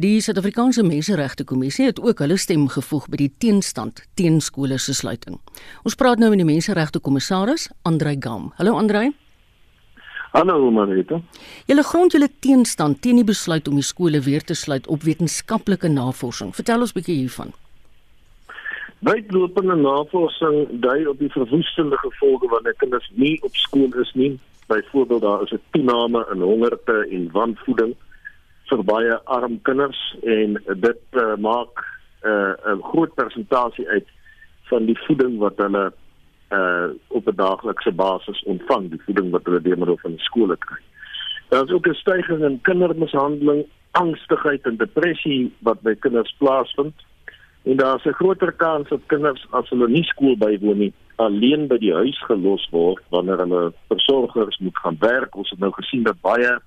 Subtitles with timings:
[0.00, 4.94] Die Suid-Afrikaanse Menseregte Kommissie het ook hulle stem gevoeg by die teenstand teen skole se
[4.96, 5.36] sluiting.
[5.84, 8.46] Ons praat nou met die Menseregte Kommissaris, Andrei Gam.
[8.56, 9.10] Hallo Andrei.
[10.32, 11.20] Hallo Marita.
[11.68, 15.92] Julle grond julle teenstand teen die besluit om die skole weer te sluit op wetenskaplike
[15.92, 16.54] navorsing.
[16.56, 17.52] Vertel ons bietjie hiervan.
[19.04, 24.38] Uitlopende navorsing dui op die verwoestende gevolge wanneer kinders nie op skool is nie.
[24.72, 27.98] Byvoorbeeld daar is 'n toename in hongerte en wanvoeding
[28.70, 31.82] vir baie arm kinders en dit uh, maak
[32.22, 34.08] uh, 'n groot persentasie uit
[34.70, 35.92] van die voeding wat hulle
[36.50, 40.56] uh, op 'n daaglikse basis ontvang, die voeding wat hulle deur middel van die skole
[40.56, 40.80] kry.
[41.48, 46.94] Daar is ook 'n stygings in kindermishandeling, angstigheid en depressie wat by kinders plaasvind
[47.62, 51.66] En daar is 'n groter kans dat kinders as hulle nie skool bywoon nie, alleen
[51.66, 55.36] by die huis gelos word wanneer hulle versorgers moet gaan werk.
[55.36, 56.58] Ons het nou gesien dat baie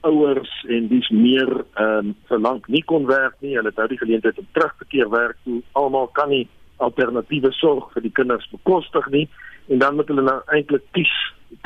[0.00, 3.56] ouers en dis meer ehm um, verlang nie kon werk nie.
[3.56, 5.62] Hulle het nou die geleentheid om terug te keer werk toe.
[5.72, 6.46] Almal kan nie
[6.76, 9.26] alternatiewe sorg vir die kinders bekostig nie
[9.68, 11.14] en dan moet hulle nou eintlik kies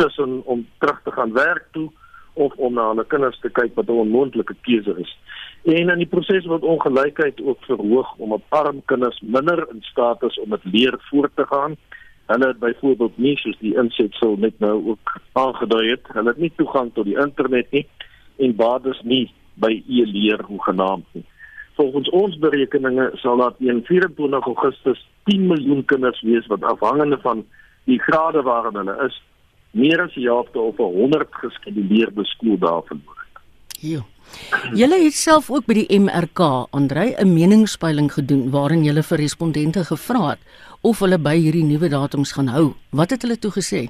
[0.00, 1.90] tussen om terug te gaan werk toe
[2.34, 5.16] of om na hulle kinders te kyk wat 'n onmoontlike keuse is.
[5.62, 10.38] En in die proses word ongelykheid ook verhoog omdat arm kinders minder in staat is
[10.40, 11.76] om met leer voort te gaan.
[12.26, 16.52] Hulle het byvoorbeeld nie soos die insetsel net nou ook aangedui het, hulle het nie
[16.56, 17.86] toegang tot die internet nie
[18.42, 19.26] en baaders nie
[19.62, 21.24] by e-leer hoe genaamd nie.
[21.78, 27.44] Volgens ons berekeninge sal daar teen 24 Augustus 10 miljoen kinders wees wat afhangende van
[27.90, 29.18] die grade waarin hulle is
[29.72, 33.42] meer as 'n jaar of 100 geskeduleerde skooldae verloor het.
[33.80, 34.02] Ja.
[34.74, 39.84] Julle het self ook by die MRK Andrei 'n meningspeiling gedoen waarin julle vir respondente
[39.84, 40.40] gevra het
[40.80, 42.74] of hulle by hierdie nuwe datums gaan hou.
[42.90, 43.88] Wat het hulle toe gesê?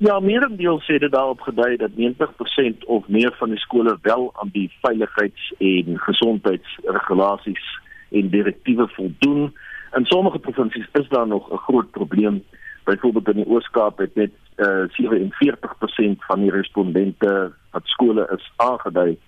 [0.00, 4.48] Ja, meerendeel sê dit daarop gedui dat 90% of meer van die skole wel aan
[4.52, 7.64] die veiligheids- en gesondheidsregulasies
[8.10, 9.52] en direktiewe voldoen.
[9.92, 12.44] In sommige provinsies is daar nog 'n groot probleem.
[12.84, 18.52] Byvoorbeeld in die Oos-Kaap het net uh, eh, 47% van die respondente wat skole is
[18.56, 19.18] aangedui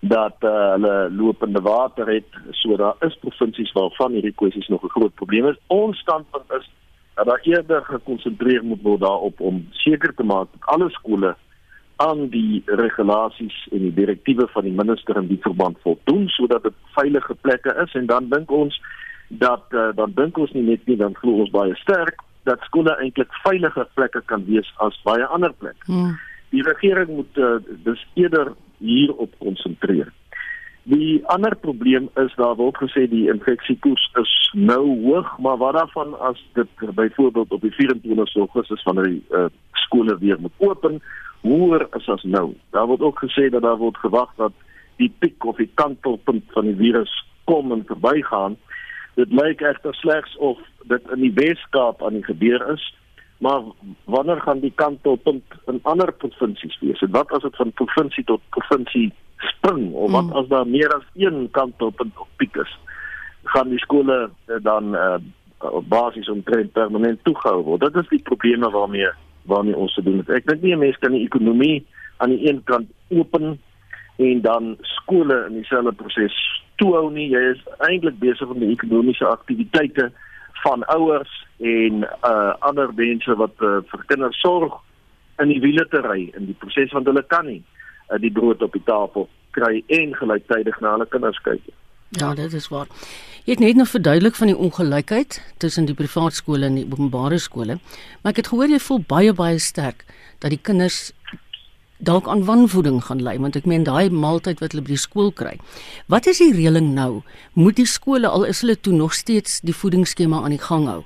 [0.00, 2.28] dat uh, hulle lopende water het.
[2.50, 5.58] So daar is provinsies waarvan hierdie kwessies nog 'n groot probleem is.
[5.66, 6.70] Ons standpunt is
[7.18, 11.34] dat daar eerder gekonsentreer moet word daarop om seker te maak dat alle skole
[11.96, 16.76] aan die regulasies en die direktiewe van die minister in die verband voldoen sodat dit
[16.94, 18.78] veilige plekke is en dan dink ons
[19.28, 22.94] dat uh, dan dink ons nie net nie dan glo ons baie sterk dat skole
[23.02, 25.90] eintlik veiliger plekke kan wees as baie ander plekke.
[25.90, 26.14] Hmm.
[26.54, 30.12] Die regering moet uh, dus eerder hierop konsentreer.
[30.88, 36.14] Die ander probleem is daar word gesê die infeksiekoers is nou hoog, maar wat daarvan
[36.24, 39.44] as dit byvoorbeeld op die 24 Augustus wanneer die uh,
[39.84, 41.02] skole weer moet open,
[41.44, 42.54] hoër is as nou.
[42.72, 44.56] Daar word ook gesê dat daar word gewag dat
[44.96, 47.12] die piek of die kantelpunt van die virus
[47.44, 48.56] kom en verbygaan
[49.18, 50.58] dit lyk egter slegs of
[50.90, 52.84] dit in die Weskaap aan die gebeur is
[53.44, 53.62] maar
[54.04, 58.42] wanneer gaan die kantelpunt in ander provinsies wees en wat as dit van provinsie tot
[58.56, 60.32] provinsie spring of wat mm.
[60.32, 62.78] as daar meer as een kantelpunt op piek is
[63.44, 65.16] gaan die skole eh, dan uh,
[65.58, 69.10] op basis omtrent permanent toegehou word dit is die probleme waarmee
[69.48, 71.86] waarmee ons te doen het ek dink nie 'n mens kan die ekonomie
[72.18, 73.58] aan die een kant open
[74.18, 76.34] en dan skole in dieselfde proses
[76.76, 77.28] toehou nie.
[77.30, 80.10] Jy is eintlik besig om die ekonomiese aktiwiteite
[80.64, 81.30] van ouers
[81.62, 84.74] en uh ander mense wat uh, vir kinders sorg
[85.42, 87.77] in die wiele te ry in die proses want hulle kan nie uh,
[88.16, 91.62] die brood op die tafel kry en gelyktydig na hulle kinders kyk.
[92.16, 92.88] Ja, dit is waar.
[93.44, 97.38] Jy het net nog verduidelik van die ongelykheid tussen die privaat skole en die openbare
[97.38, 97.78] skole,
[98.22, 100.04] maar ek het gehoor jy voel baie baie sterk
[100.40, 101.12] dat die kinders
[101.98, 105.32] dalk aan wanvoeding gaan lei want ek meen daai maaltyd wat hulle by die skool
[105.32, 105.56] kry.
[106.06, 107.22] Wat is die reëling nou?
[107.54, 111.02] Moet die skole al is hulle toe nog steeds die voedingsskema aan die gang hou?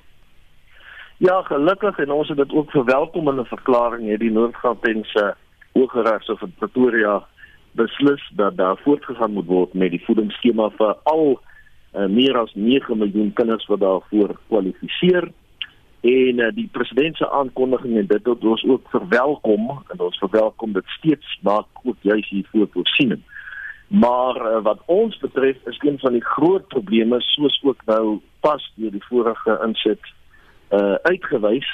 [1.23, 5.35] Ja, gelukkig en ons het dit ook verwelkom in 'n verklaring hierdie Noord-Gautengse
[5.73, 7.23] Hooggeregshof in Pretoria
[7.73, 12.99] beslis dat daar voortgegaan moet word met die voedingsskema vir al uh, meer as 9
[12.99, 15.31] miljoen kinders wat daarvoor kwalifiseer
[16.03, 20.73] en uh, die president se aankondiging en dit het ons ook verwelkom en ons verwelkom
[20.73, 23.23] dit steeds maak ook juis hiervoor voorsiening.
[23.87, 28.73] Maar uh, wat ons betref is een van die groot probleme soos ook nou pas
[28.77, 30.13] deur die vorige inset
[30.73, 31.69] uh uitgewys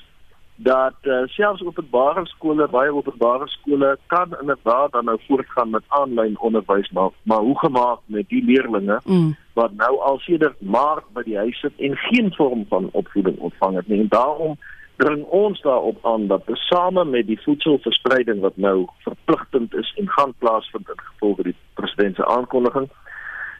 [0.61, 6.39] dat uh, selfs openbare skole baie openbare skole kan inderdaad dan nou voortgaan met aanlyn
[6.39, 9.37] onderwys maar maar hoe gemaak met die leerders mm.
[9.53, 13.77] wat nou al sedert maart by die huis sit en geen vorm van opvoeding ontvang
[13.77, 14.59] het nie en daarom
[14.97, 20.35] dring ons daarop aan dat tesame met die voedselverspreiding wat nou verpligtend is en gaan
[20.39, 22.91] plaasvind in gevolg die president se aankondiging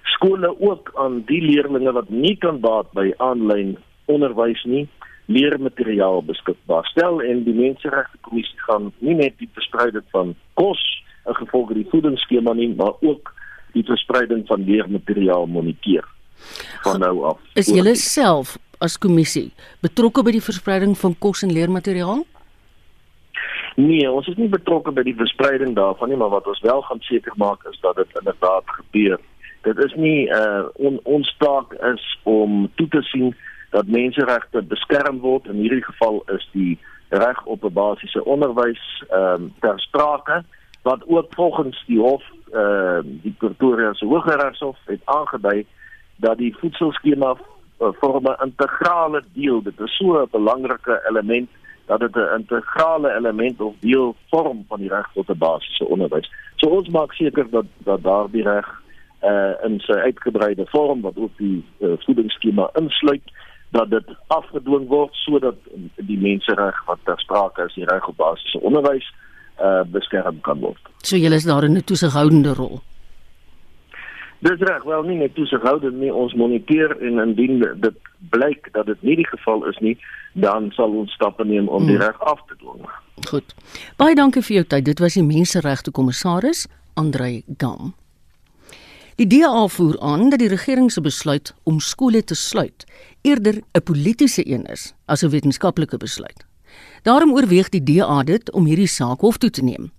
[0.03, 4.89] skole ook aan die leerders wat nie kan baat by aanlyn onderwys nie
[5.29, 10.81] leermateriaal beskikbaar stel en die menseregte kommissie gaan nie net die verspreiding van kos
[11.29, 13.35] in gevolg die voedingsskema nie maar ook
[13.77, 16.07] die verspreiding van leermateriaal moniteer
[16.87, 17.39] van nou af.
[17.59, 19.51] Is julle self as kommissie
[19.85, 22.25] betrokke by die verspreiding van kos en leermateriaal?
[23.79, 27.03] Nee, ons is nie betrokke by die verspreiding daarvan nie, maar wat ons wel gaan
[27.07, 29.21] seker maak is dat dit inderdaad gebeur.
[29.67, 33.35] Dit is nie uh on, ons taak is om toe te sien
[33.71, 35.47] dat menseregte beskerm word.
[35.47, 36.79] In hierdie geval is die
[37.09, 40.43] reg op 'n basiese onderwys ehm um, ter sprake
[40.83, 42.23] wat ook volgens die hof
[42.53, 45.67] ehm uh, die Pretoria se Hooggeregshof het aangedui
[46.17, 49.63] dat die voedselskema uh, vorm 'n integrale deel.
[49.63, 51.49] Dit is so 'n belangrike element
[51.87, 56.31] dat dit 'n integrale element of deel vorm van die reg tot 'n basiese onderwys.
[56.57, 58.83] So ons maak seker dat dat daardie reg
[59.23, 63.23] uh in sy uitgebreide vorm wat ook die uh, voedingsskema insluit
[63.71, 65.57] dat dit afgedwing word sodat
[65.97, 69.09] die mensereg wat ter sprake is, die reg op basiese onderwys
[69.61, 70.81] uh beskerm kan word.
[71.03, 72.81] So julle is daar in 'n toesighoudende rol.
[74.39, 77.97] Dis reg, wel nie net toesighoudend nie, ons moniteer en indien dit
[78.31, 79.97] blyk dat dit nie die geval is nie,
[80.33, 81.87] dan sal ons stappe neem om hmm.
[81.91, 82.87] die reg af te dwing.
[83.27, 83.55] Goed.
[83.97, 84.85] Baie dankie vir jou tyd.
[84.85, 87.95] Dit was die menseregte kommissaris Andrei Gam.
[89.19, 92.85] Die DA voer aan dat die regering se besluit om skole te sluit
[93.27, 96.47] eerder 'n politieke een is as 'n wetenskaplike besluit.
[97.03, 99.91] Daarom oorweeg die DA dit om hierdie saak hof toe te neem.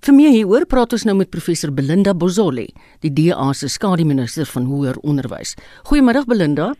[0.00, 2.68] Vir meer hieroor praat ons nou met professor Belinda Bozoli,
[3.00, 5.54] die DA se skademinister van hoër onderwys.
[5.82, 6.74] Goeiemôre Belinda.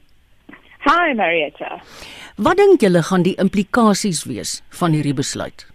[0.84, 1.82] Hi Marietta.
[2.36, 5.66] Wat dink julle gaan die implikasies wees van hierdie besluit?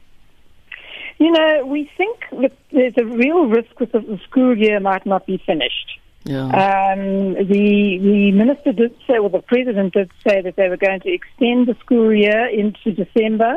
[1.20, 5.26] You know, we think that there's a real risk that the school year might not
[5.26, 6.00] be finished.
[6.28, 6.44] Yeah.
[6.44, 11.00] Um, the the minister did say, well, the president did say that they were going
[11.02, 13.56] to extend the school year into December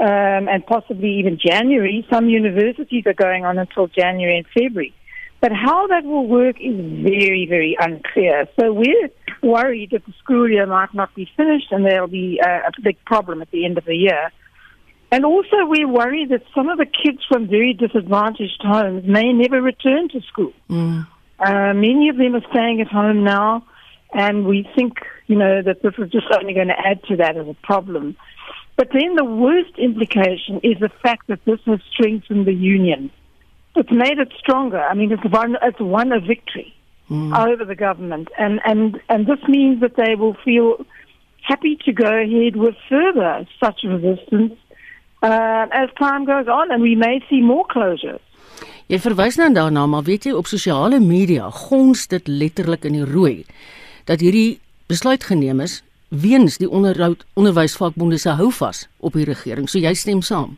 [0.00, 2.06] um, and possibly even January.
[2.12, 4.94] Some universities are going on until January and February.
[5.40, 8.46] But how that will work is very, very unclear.
[8.60, 9.10] So we're
[9.42, 13.02] worried that the school year might not be finished and there'll be a, a big
[13.04, 14.32] problem at the end of the year.
[15.12, 19.62] And also, we're worried that some of the kids from very disadvantaged homes may never
[19.62, 20.52] return to school.
[20.68, 21.06] Mm.
[21.38, 23.64] Uh, many of them are staying at home now,
[24.12, 27.36] and we think, you know, that this is just only going to add to that
[27.36, 28.16] as a problem.
[28.76, 33.10] But then the worst implication is the fact that this has strengthened the union.
[33.74, 34.80] It's made it stronger.
[34.80, 36.74] I mean, it's won, it's won a victory
[37.10, 37.36] mm.
[37.36, 40.86] over the government, and, and, and this means that they will feel
[41.42, 44.54] happy to go ahead with further such resistance
[45.22, 48.20] uh, as time goes on, and we may see more closures.
[48.86, 53.06] Jy verwys nou daarna, maar weet jy op sosiale media gons dit letterlik in die
[53.08, 53.42] rooi
[54.06, 55.80] dat hierdie besluit geneem is
[56.14, 59.66] weens die onderhoud onderwysvakbonde se houvas op die regering.
[59.66, 60.54] So jy stem saam.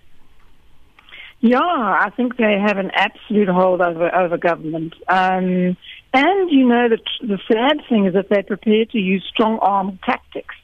[1.41, 4.95] Yeah, I think they have an absolute hold over over government.
[5.09, 5.77] Um,
[6.13, 9.99] and you know the the sad thing is that they're prepared to use strong arm
[10.05, 10.57] tactics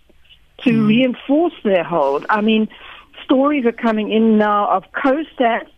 [0.64, 0.86] to mm.
[0.88, 2.26] reinforce their hold.
[2.28, 2.68] I mean,
[3.24, 5.70] stories are coming in now of COSTAT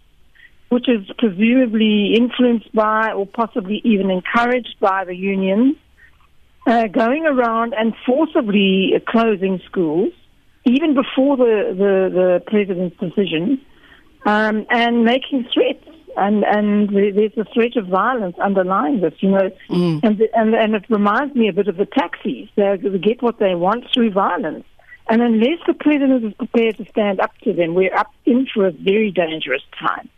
[0.68, 5.76] which is presumably influenced by or possibly even encouraged by the unions,
[6.66, 10.12] uh, going around and forcibly closing schools,
[10.64, 13.60] even before the, the, the president's decision,
[14.24, 15.84] um, and making threats.
[16.19, 20.00] And and there's a threat of violence underlying this, you know, mm.
[20.02, 22.48] and, and and it reminds me a bit of the taxis.
[22.56, 24.64] They get what they want through violence,
[25.10, 28.67] and unless the president is prepared to stand up to them, we're up in for
[28.67, 30.08] a very dangerous time.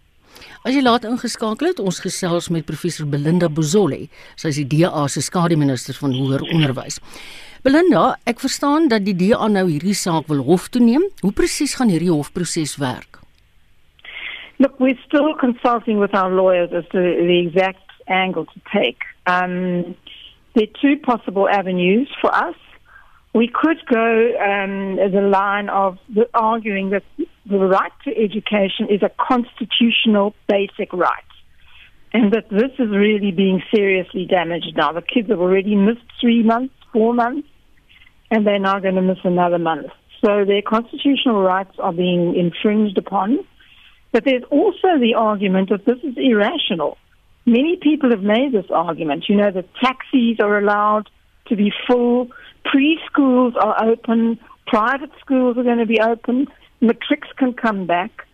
[0.64, 5.06] As jy laat ingeskakel het, ons gesels met professor Belinda Bozoli, sy is die DA
[5.08, 7.00] se skademinister van hoër onderwys.
[7.64, 11.08] Belinda, ek verstaan dat die DA nou hierdie saak wil hof toe neem.
[11.24, 13.18] Hoe presies gaan hierdie hofproses werk?
[14.58, 19.02] Look, we're still consulting with our lawyers as to the exact angle to take.
[19.26, 19.94] Um,
[20.54, 22.56] there are two possible avenues for us.
[23.38, 27.04] We could go um, a line of the, arguing that
[27.46, 31.30] the right to education is a constitutional basic right.
[32.12, 34.90] And that this is really being seriously damaged now.
[34.90, 37.46] The kids have already missed three months, four months,
[38.28, 39.86] and they're now going to miss another month.
[40.24, 43.38] So their constitutional rights are being infringed upon.
[44.10, 46.98] But there's also the argument that this is irrational.
[47.46, 49.26] Many people have made this argument.
[49.28, 51.08] You know, that taxis are allowed
[51.46, 52.28] to be full,
[52.64, 56.46] preschools are open, private schools are going to be open,
[56.80, 58.26] matrics can come back.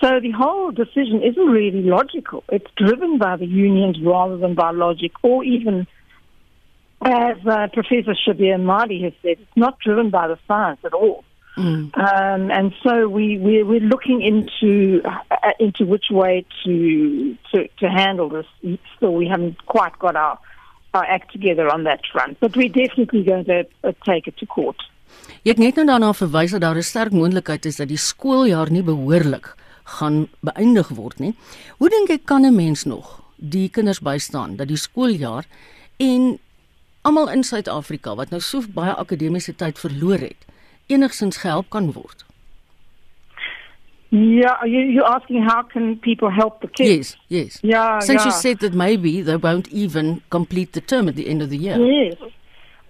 [0.00, 2.42] So the whole decision isn't really logical.
[2.50, 5.86] It's driven by the unions rather than by logic, or even,
[7.04, 11.24] as uh, Professor Shabir Mahdi has said, it's not driven by the science at all.
[11.56, 11.96] Mm.
[11.98, 17.90] Um, and so we, we we're looking into uh, into which way to, to to
[17.90, 18.46] handle this.
[18.96, 20.38] Still, we haven't quite got our
[20.92, 24.46] our act together on that front, but we're definitely going to uh, take it to
[24.46, 24.80] court.
[25.42, 28.70] Jy het net nou daarna verwys dat daar 'n sterk moontlikheid is dat die skooljaar
[28.70, 31.34] nie behoorlik gaan beëindig word nie.
[31.78, 35.44] Hoe dink jy kan 'n mens nog die kinders bystaan dat die skooljaar
[35.96, 36.38] en
[37.02, 40.46] almal in Suid-Afrika wat nou so baie akademiese tyd verloor het,
[40.86, 42.24] enigsins gehelp kan word?
[44.14, 47.16] Yeah, you, you're asking how can people help the kids?
[47.28, 47.60] Yes, yes.
[47.62, 48.26] Yeah, Since yeah.
[48.26, 51.56] you said that maybe they won't even complete the term at the end of the
[51.56, 51.78] year.
[51.78, 52.18] Yes.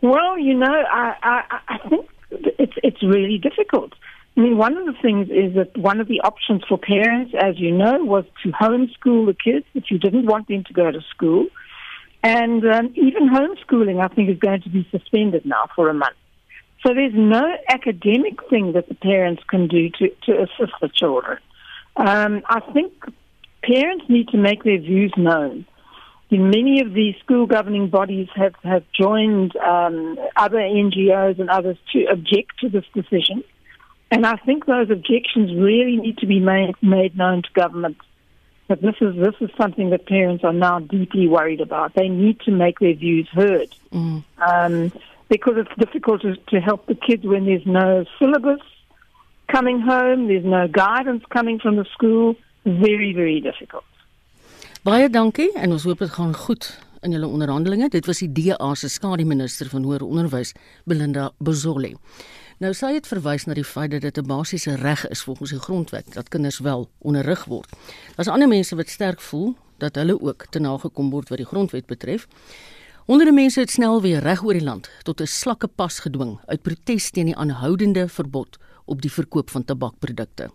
[0.00, 3.92] Well, you know, I, I, I think it's it's really difficult.
[4.36, 7.56] I mean, one of the things is that one of the options for parents, as
[7.56, 11.00] you know, was to homeschool the kids if you didn't want them to go to
[11.14, 11.46] school.
[12.24, 16.16] And um, even homeschooling, I think, is going to be suspended now for a month.
[16.82, 21.38] So there's no academic thing that the parents can do to, to assist the children.
[21.96, 22.92] Um, I think
[23.62, 25.66] parents need to make their views known.
[26.30, 32.06] Many of the school governing bodies have, have joined um, other NGOs and others to
[32.06, 33.44] object to this decision.
[34.10, 37.98] And I think those objections really need to be made, made known to government.
[38.66, 41.94] But this is, this is something that parents are now deeply worried about.
[41.94, 43.74] They need to make their views heard.
[43.92, 44.24] Mm.
[44.38, 44.92] Um,
[45.34, 48.60] because it's difficult to, to help the kids when there's no syllabus
[49.54, 52.36] coming home, there's no guidance coming from the school.
[52.64, 53.84] Very, very difficult.
[54.82, 56.68] Baie dankie en ons hoop dit gaan goed
[57.06, 57.88] in julle onderhandelinge.
[57.90, 60.52] Dit was die DA se skademinister van hoër onderwys,
[60.84, 61.94] Belinda Bozoli.
[62.62, 65.58] Nou sy het verwys na die feit dat dit 'n basiese reg is volgens die
[65.58, 67.70] grondwet dat kinders wel onderrig word.
[68.16, 71.86] Daar's ander mense wat sterk voel dat hulle ook te nagekom word wat die grondwet
[71.86, 72.28] betref.
[73.02, 76.62] Honderde mense het snel weer reg oor die land tot 'n slakke pas gedwing uit
[76.62, 80.50] protes teen die aanhoudende verbod op die verkoop van tabakprodukte.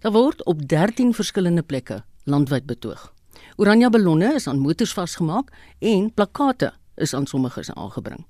[0.00, 3.12] Daar word op 13 verskillende plekke landwyd betoog.
[3.56, 8.26] Oranje ballonne is aan motors vasgemaak en plakkate is aan sommiges aangebring.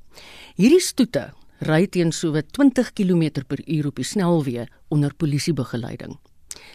[0.55, 6.19] Hierdie stoete ry teen sowat 20 km/h op die snelweë onder polisiebegeleiding.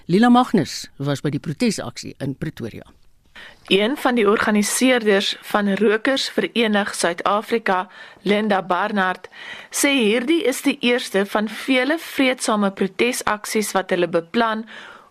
[0.06, 2.97] Lila Magnus was by die protesaksie in Pretoria.
[3.68, 7.90] Een van die organiseerders van Rokers Verenig Suid-Afrika,
[8.22, 9.28] Linda Barnard,
[9.70, 14.64] sê hierdie is die eerste van vele vredesame protesaksies wat hulle beplan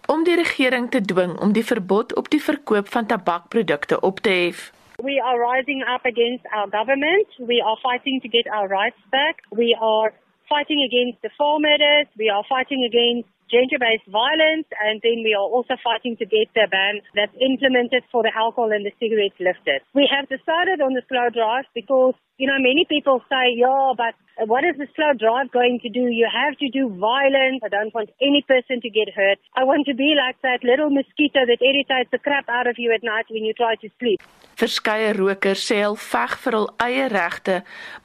[0.06, 4.30] om die regering te dwing om die verbod op die verkoop van tabakprodukte op te
[4.30, 4.72] hef.
[5.04, 7.28] We are rising up against our government.
[7.36, 9.44] We are fighting to get our rights back.
[9.50, 10.12] We are
[10.48, 12.08] fighting against the farmers.
[12.16, 16.66] We are fighting against gender-based violence, and then we are also fighting to get the
[16.70, 19.82] ban that's implemented for the alcohol and the cigarettes lifted.
[19.94, 24.14] We have decided on the slow drive because, you know, many people say, yeah, but
[24.46, 26.00] what is the slow drive going to do?
[26.00, 27.60] You have to do violence.
[27.64, 29.38] I don't want any person to get hurt.
[29.56, 32.92] I want to be like that little mosquito that irritates the crap out of you
[32.92, 34.20] at night when you try to sleep.
[34.56, 37.56] Verskeie rokers sê hulle veg vir hul eie regte,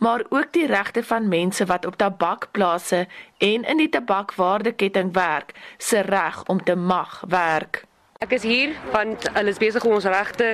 [0.04, 3.06] maar ook die regte van mense wat op tabakplase
[3.40, 7.86] en in die tabakwaardeketting werk, se reg om te mag werk.
[8.22, 10.52] Ek is hier want hulle is besig om ons regte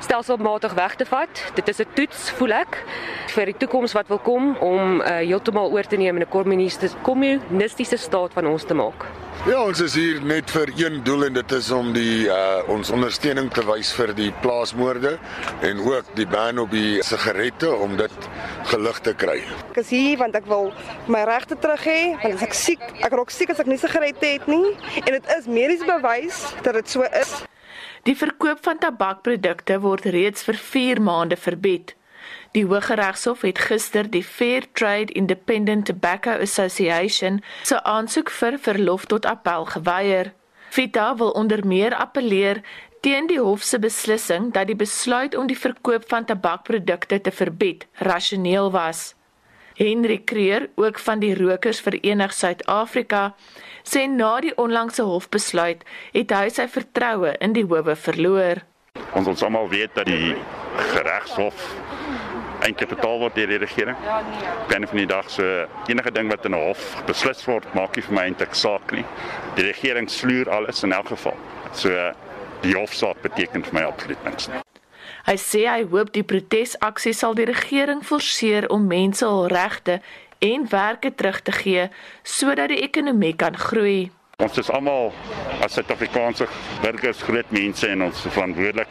[0.00, 1.42] stelselmatig weg te vat.
[1.58, 2.78] Dit is 'n toets, voel ek,
[3.34, 6.32] vir die toekoms wat wil kom om uh, heeltemal oor te neem en 'n
[7.02, 9.04] kommunistiese staat van ons te maak.
[9.48, 12.90] Ja, ons is hier net vir een doel en dit is om die uh ons
[12.92, 15.14] ondersteuning te wys vir die plaasmoorde
[15.64, 18.26] en ook die ban op die sigarette om dit
[18.68, 19.38] gelig te kry.
[19.70, 20.68] Ek is hier want ek wil
[21.08, 24.28] my regte terug hê, want as ek siek, ek raak siek as ek nie sigarette
[24.28, 24.74] het nie
[25.06, 27.42] en dit is medies bewys dat dit so is.
[28.08, 31.94] Die verkoop van tabakprodukte word reeds vir 4 maande verbied.
[32.52, 39.26] Die Hooggeregshof het gister die Fair Trade Independent Tobacco Association se aansoek vir verlof tot
[39.26, 40.32] appel geweier.
[40.70, 42.62] Vita wil onder meer appeleer
[43.00, 47.86] teen die hof se beslissing dat die besluit om die verkoop van tabakprodukte te verbied
[47.94, 49.14] rasioneel was.
[49.80, 53.34] Henry Creer, ook van die Rokers Vereniging Suid-Afrika,
[53.82, 58.60] sê na die onlangse hofbesluit het hy sy vertroue in die howe verloor.
[59.16, 60.34] Ons ons almal weet dat die
[60.92, 61.64] geregshof
[62.60, 63.96] eintlik betaal word deur die regering.
[64.04, 64.54] Ja nee.
[64.68, 65.48] Binne van die dag so
[65.88, 69.04] enige ding wat in 'n hof beslis word, maak nie vir my eintlik saak nie.
[69.56, 71.36] Die regering sluier alles in elk geval.
[71.72, 72.12] So
[72.60, 74.60] die hofsaak beteken vir my absoluut niks nie.
[75.26, 80.00] Hy sê hy hoop die protesaksie sal die regering forceer om mense hul regte
[80.40, 81.88] en werke terug te gee
[82.22, 84.10] sodat die ekonomie kan groei.
[84.40, 85.10] Ons is almal
[85.60, 86.46] as Suid-Afrikaanse
[86.80, 88.88] burgers groot mense en ons is verantwoordelik.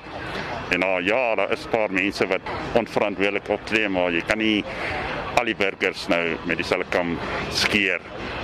[0.69, 2.41] En nou ja, daar is 'n paar mense wat
[2.73, 4.63] onverantwoordelik optree, maar jy kan nie
[5.39, 7.17] al die burgers nou met dieselfde kam
[7.49, 8.01] skeer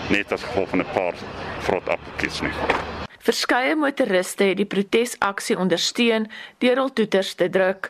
[0.10, 1.13] net as gevolg van 'n paar
[1.60, 2.95] vrot appeltjies nie.
[3.25, 6.27] Verskeie motoriste het die protesaksie ondersteun
[6.62, 7.88] deur hul toeters te druk.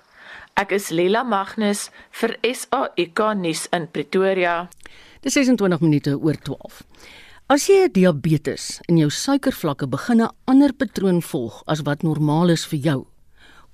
[0.55, 1.89] Ek is Lela Magnus
[2.21, 4.69] vir SAK nuus in Pretoria.
[5.25, 6.79] Dis 26 minute oor 12.
[7.51, 12.65] As jy diabetes en jou suikervlakke begin 'n ander patroon volg as wat normaal is
[12.65, 13.05] vir jou,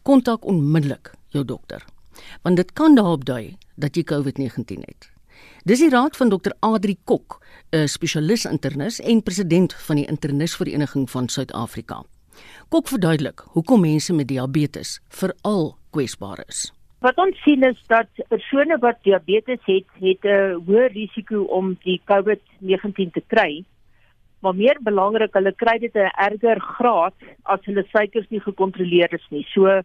[0.01, 1.85] kontak onmiddellik jou dokter.
[2.41, 5.11] Want dit kan daarop dui dat jy COVID-19 het.
[5.63, 7.39] Dis die raad van dokter Adri Kok,
[7.71, 12.03] 'n spesialis internis en president van die Internisvereniging van Suid-Afrika.
[12.69, 16.73] Kok verduidelik hoekom mense met diabetes veral kwesbaar is.
[16.99, 22.01] Wat ons sien is dat persone wat diabetes het, het 'n hoër risiko om die
[22.11, 23.63] COVID-19 te kry.
[24.39, 27.13] Maar meer belangrik, hulle kry dit 'n erger graad
[27.43, 29.45] as hulle suikers nie gekontroleer is nie.
[29.53, 29.81] So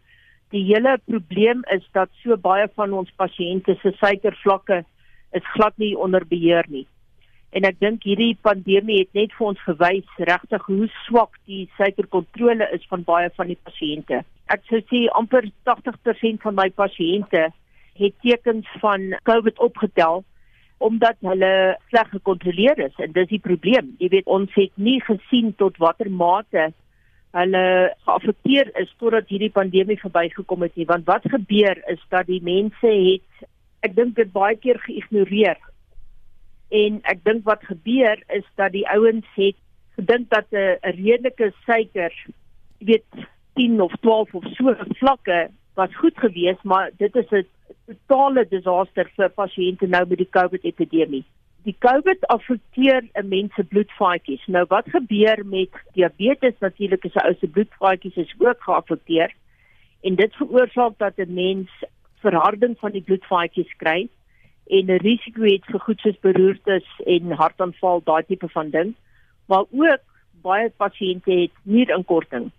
[0.51, 4.85] die hele probleem is dat so baie van ons pasiënte se suikervlakke
[5.33, 6.87] is glad nie onder beheer nie.
[7.55, 12.69] En ek dink hierdie pandemie het net vir ons gewys regtig hoe swak die suikerkontrole
[12.75, 14.23] is van baie van die pasiënte.
[14.53, 17.49] Ek sou sê amper 80% van my pasiënte
[17.97, 20.25] het tekens van COVID opgetel
[20.79, 23.95] omdat hulle sleg gekontroleer is en dis die probleem.
[24.03, 26.73] Jy weet ons het nie gesien tot watter mate
[27.37, 27.65] hulle
[28.07, 30.89] geaffekteer is totdat hierdie pandemie verbygekom het nie.
[30.89, 33.49] Want wat gebeur is dat die mense het
[33.85, 35.59] ek dink dit baie keer geïgnoreer.
[36.69, 39.57] En ek dink wat gebeur is dat die ouens het
[39.97, 42.13] gedink dat 'n redelike suiker,
[42.79, 43.05] weet
[43.55, 47.47] 10 of 12 of so vlakke was goed geweest, maar dit is 'n
[47.87, 51.25] totale disaster vir pasiënte nou met die COVID epidemie.
[51.63, 54.47] Die COVID affekteer 'n mens se bloedvaatjies.
[54.47, 59.33] Nou wat gebeur met diabetes natuurlik is 'n ou se bloedvaatjies is ook geaffekteer
[60.01, 61.71] en dit veroorsaak dat 'n mens
[62.21, 64.09] verharding van die bloedvaatjies kry
[64.67, 68.95] en 'n risiko het vir goed soos beroertes en hartaanval, daai tipe van ding.
[69.47, 70.01] Maar ook
[70.43, 72.51] baie pasiënte het nierinkorting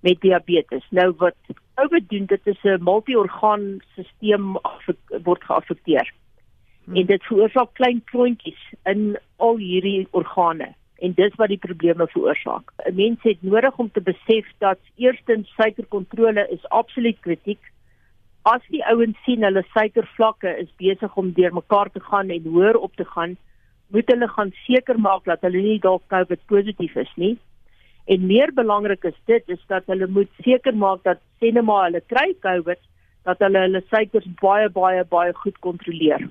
[0.00, 0.86] met diabetes.
[0.90, 1.34] Nou wat
[1.74, 4.60] COVID doen, dit is 'n multi-orgaan stelsel
[5.22, 6.12] word geaffekteer.
[6.84, 6.96] Hmm.
[6.96, 12.72] En dit veroorsaak klein klontjies in al hierdie organe en dis wat die probleme veroorsaak.
[12.86, 17.60] 'n Mens het nodig om te besef dat eerstens suikerkontrole is absoluut kritiek.
[18.42, 22.96] As die ouens sien hulle suikervlakke is besig om deurmekaar te gaan en hoër op
[22.98, 23.36] te gaan,
[23.94, 27.36] moet hulle gaan seker maak dat hulle nie dalk COVID positief is nie.
[28.10, 32.32] En meer belangrik is dit is dat hulle moet seker maak dat sienema hulle kry
[32.42, 32.82] COVID
[33.30, 36.26] dat hulle hulle suikers baie baie baie goed kontroleer.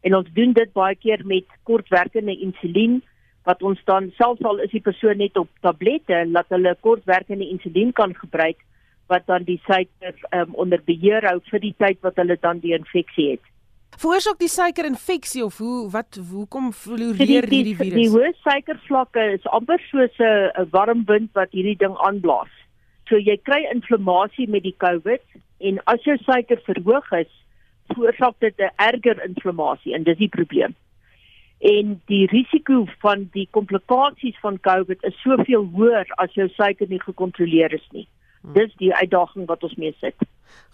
[0.00, 3.02] En ons doen dit baie keer met kortwerkende insulien
[3.44, 7.52] wat ons dan selfs al is die persoon net op tablette en laat hulle kortwerkende
[7.52, 8.64] insulien kan gebruik
[9.06, 12.74] wat dan die suiker um, onder beheer hou vir die tyd wat hulle dan die
[12.76, 13.50] infeksie het.
[13.94, 17.94] Veroorsaak die suikerinfeksie of hoe wat hoekom floreer hierdie virus?
[17.94, 22.50] Die hoë suikervlakke is amper soos 'n warm wind wat hierdie ding aanblaas.
[23.08, 25.22] So jy kry inflammasie met die COVID
[25.60, 27.30] en as jou suiker verhoog is,
[27.92, 30.74] veroorsaak dit 'n erger inflammasie en dis die probleem.
[31.60, 37.00] En die risiko van die komplikasies van COVID is soveel hoër as jou suiker nie
[37.00, 38.08] gekontroleer is nie.
[38.52, 40.14] Dis die uitdaging wat ons mee sit.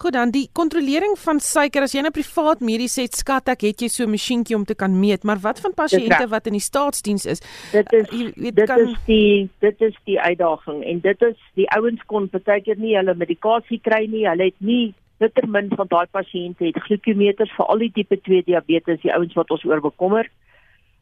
[0.00, 1.85] Goed dan die kontrolering van suiker.
[1.85, 4.74] As jy nou privaat medies het skat ek het jy so 'n masjienkie om te
[4.74, 5.24] kan meet.
[5.24, 7.40] Maar wat van pasiënte wat in die staatsdiens is?
[7.72, 8.80] Dit is uh, weet, dit kan...
[8.80, 10.85] is die dit is die uitdaging.
[10.85, 14.26] En dit is die ouens kon partykeer nie hulle medikasie kry nie.
[14.28, 16.83] Hulle het nie bitter min van daai pasiënte het.
[16.83, 20.30] Glukometers vir al die tipe 2 diabetes die ouens wat ons oor bekommer.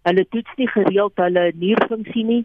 [0.02, 2.44] Hulle toets nie gereeld hulle nierfunksie nie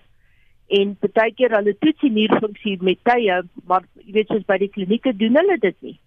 [0.68, 4.72] en baie keer hulle toets die nierfunksie met tye, maar jy weet soos by die
[4.72, 5.98] klinieke doen hulle dit nie.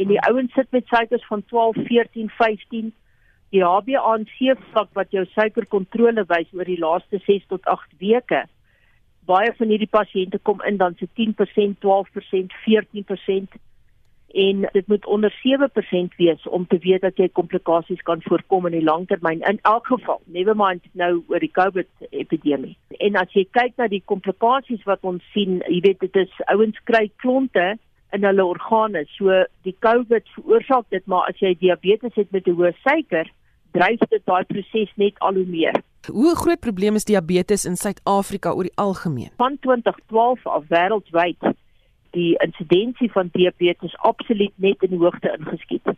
[0.00, 2.92] En die ouens sit met suikers van 12, 14, 15.
[3.52, 8.44] Die HbA1c vlak wat jou suikerkontrole wys oor die laaste 6 tot 8 weke.
[9.28, 13.60] Baie van hierdie pasiënte kom in dan so 10%, 12%, 14%
[14.32, 18.78] en dit moet onder 7% wees om te weet dat jy komplikasies kan voorkom in
[18.78, 19.44] die langtermyn.
[19.48, 23.88] In elk geval never mind nou oor die COVID epidemie en as jy kyk na
[23.92, 27.76] die komplikasies wat ons sien jy weet dit is ouens kry klonte
[28.12, 29.04] in hulle organe.
[29.16, 33.30] So die COVID veroorsaak dit maar as jy diabetes het met 'n hoë suiker
[33.72, 35.82] dryf dit daai proses net al hoe meer.
[36.10, 39.30] Hoe groot probleem is diabetes in Suid-Afrika oor die algemeen?
[39.36, 41.52] Van 2012 af wêreldwyd
[42.12, 45.94] die insidensie van diabetes absoluut net in die hoogte ingeskiet.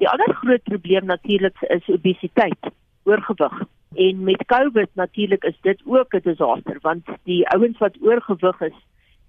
[0.00, 2.68] Die ander groot probleem natuurlik is obesiteit,
[3.08, 3.62] oorgewig.
[3.96, 8.78] En met COVID natuurlik is dit ook 'n disaster want die ouens wat oorgewig is,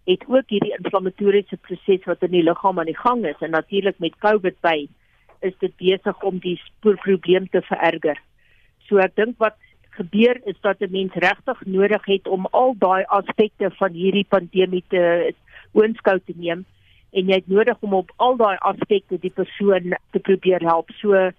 [0.06, 4.00] het ook hierdie inflammatoriese proses wat in die liggaam aan die gang is en natuurlik
[4.00, 4.88] met COVID by
[5.40, 8.20] is dit besig om die spoorprobleem te vererger.
[8.88, 9.56] So ek dink wat
[9.98, 14.84] gebeur is dat 'n mens regtig nodig het om al daai aspekte van hierdie pandemie
[14.88, 15.34] te
[15.74, 16.66] oënskou te neem
[17.12, 20.92] en jy het nodig om op al daai aspekte die persoon te probeer help.
[21.02, 21.30] So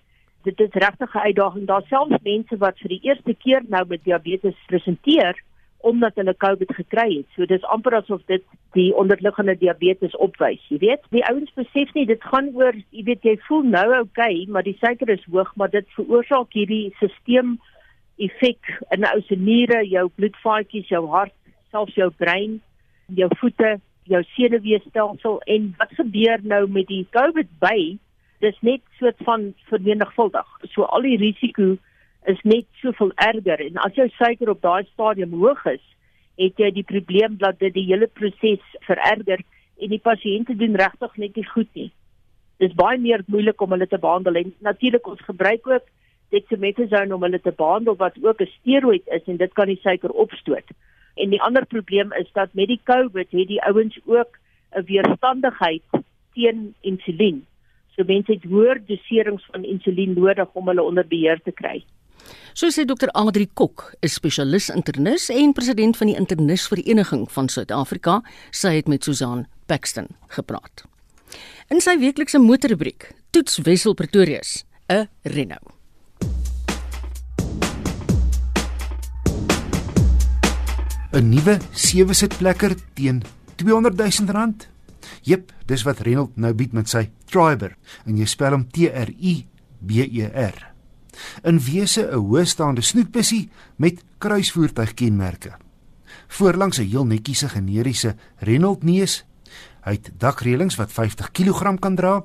[0.44, 1.66] dit is regtig 'n uitdaging.
[1.66, 5.36] Daar selfs mense wat vir die eerste keer nou met diabetes presenteer
[5.80, 7.26] omdat hulle COVID gekry het.
[7.36, 11.02] So dis amper asof dit die onderliggende diabetes opwys, jy weet.
[11.14, 14.66] Die ouens besef nie dit gaan oor, jy weet jy voel nou oukei, okay, maar
[14.66, 17.56] die suiker is hoog, maar dit veroorsaak hierdie stelsel
[18.18, 21.34] effek in jou se niere, jou bloedvaatjies, jou hart,
[21.70, 22.58] selfs jou brein,
[23.06, 27.98] jou voete, jou senuweestelsel en wat gebeur nou met die COVID by?
[28.40, 30.48] Dis net soort van vermenigvuldig.
[30.72, 31.76] So al die risiko
[32.30, 35.84] is net soveel erger en as jou suiker op daai stadium hoog is,
[36.38, 39.42] het jy die probleem dat dit die hele proses vererger
[39.78, 41.90] en die pasiënte doen regtig net nie goed nie.
[42.62, 45.86] Dis baie meer moeilik om hulle te behandel en natuurlik ons gebruik ook
[46.34, 50.10] dexamethasone om hulle te behandel wat ook 'n steroïd is en dit kan die suiker
[50.10, 50.68] opstoot.
[51.18, 54.38] En die ander probleem is dat met die COVID het die ouens ook
[54.76, 55.82] 'n weerstandigheid
[56.34, 57.46] teen insulien.
[57.96, 61.84] So mense het hoër doserings van insulien nodig om hulle onder beheer te kry.
[62.52, 63.08] So sê Dr.
[63.12, 69.04] Adri Kok, 'n spesialis internis en president van die Internisvereniging van Suid-Afrika, sy het met
[69.04, 70.84] Susan Paxton gepraat.
[71.68, 75.77] In sy weeklikse motorrubriek, toets Wessel Pretorius 'n Renault.
[81.12, 83.22] 'n Nuwe sewe-sitplekker teen
[83.56, 84.52] R200 000.
[85.22, 89.08] Jep, dis wat Renault nou bied met sy Triber en jy spel hom T R
[89.16, 89.46] I
[89.80, 90.68] B E R
[91.48, 95.56] in wese 'n hoëstaande snoetbussie met kruisvoertuigkenmerke.
[96.28, 99.24] Voorlangs 'n heel netjiese generiese Renault neus.
[99.84, 102.24] Hy het dakreëlings wat 50 kg kan dra,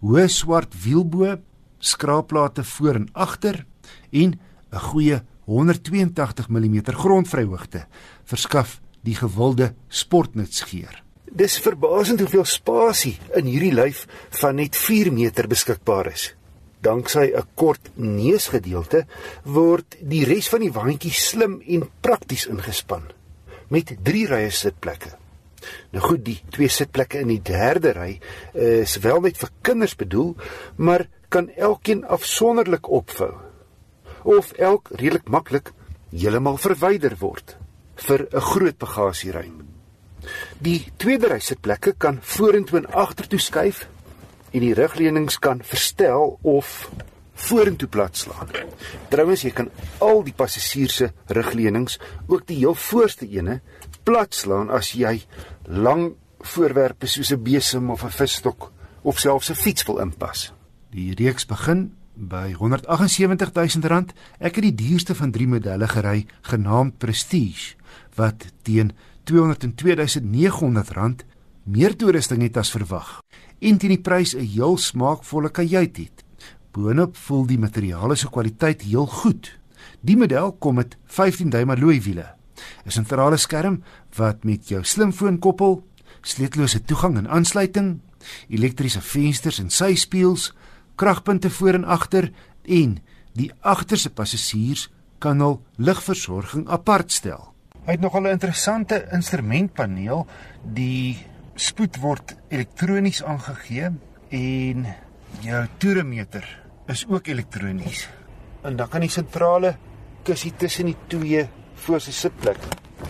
[0.00, 1.38] hoë swart wielbo,
[1.78, 3.66] skraapplate voor en agter
[4.10, 4.40] en
[4.72, 7.86] 'n goeie 182 mm grondvryhoogte
[8.24, 11.02] verskaf die gewilde sportnutsgeer.
[11.34, 14.06] Dis verbasend hoeveel spasie in hierdie lyf
[14.40, 16.32] van net 4 meter beskikbaar is
[16.84, 19.06] danksy 'n kort neusgedeelte
[19.44, 23.04] word die res van die waantjie slim en prakties ingespan
[23.68, 25.16] met 3 rye sitplekke.
[25.92, 28.20] Nou goed, die twee sitplekke in die derde ry
[28.52, 30.36] is wel net vir kinders bedoel,
[30.76, 33.32] maar kan elkeen afsonderlik opvou
[34.24, 35.72] of elk redelik maklik
[36.10, 37.56] heeltemal verwyder word
[38.06, 39.68] vir 'n groot bagasieruim.
[40.58, 43.86] Die tweede ry sitplekke kan vorentoe en agtertoe skuif
[44.52, 46.90] en die rugleunings kan verstel of
[47.34, 48.48] vorentoe platslaan.
[49.10, 53.60] Trouwens, jy kan al die passasiers se rugleunings, ook die heel voorste ene,
[54.04, 55.20] platslaan as jy
[55.66, 56.14] lang
[56.54, 58.70] voorwerpe soos 'n besem of 'n visstok
[59.02, 60.52] of selfs 'n fiets wil inpas.
[60.90, 64.14] Die reeks begin by R178000.
[64.38, 67.74] Ek het die duurste van drie modelle gery, genaamd Prestige,
[68.16, 68.92] wat teen
[69.24, 71.24] R202900
[71.64, 73.22] meer toerusting het as verwag
[73.64, 76.24] en teen die prys 'n heel smaakvolle kajuit het.
[76.72, 79.58] Boonop voel die materiale se kwaliteit heel goed.
[80.00, 82.34] Die model kom met 15 duim alloy wiele,
[82.84, 83.82] 'n sentrale skerm
[84.16, 85.86] wat met jou slimfoon koppel,
[86.20, 88.00] sleutellose toegang en aansluiting,
[88.48, 90.52] elektriese vensters en syspieëls,
[90.94, 92.30] kragpunte voor en agter
[92.62, 92.98] en
[93.32, 97.50] die agterste passasiers kan hul ligversorging apart stel.
[97.84, 100.26] Hy het nogal 'n interessante instrumentpaneel,
[100.62, 101.18] die
[101.54, 103.90] spoed word elektronies aangegee
[104.28, 104.86] en
[105.40, 108.08] jou toeremeter is ook elektronies.
[108.62, 109.76] En dan kan die sentrale
[110.22, 112.58] kussie tussen die twee voorste sitplek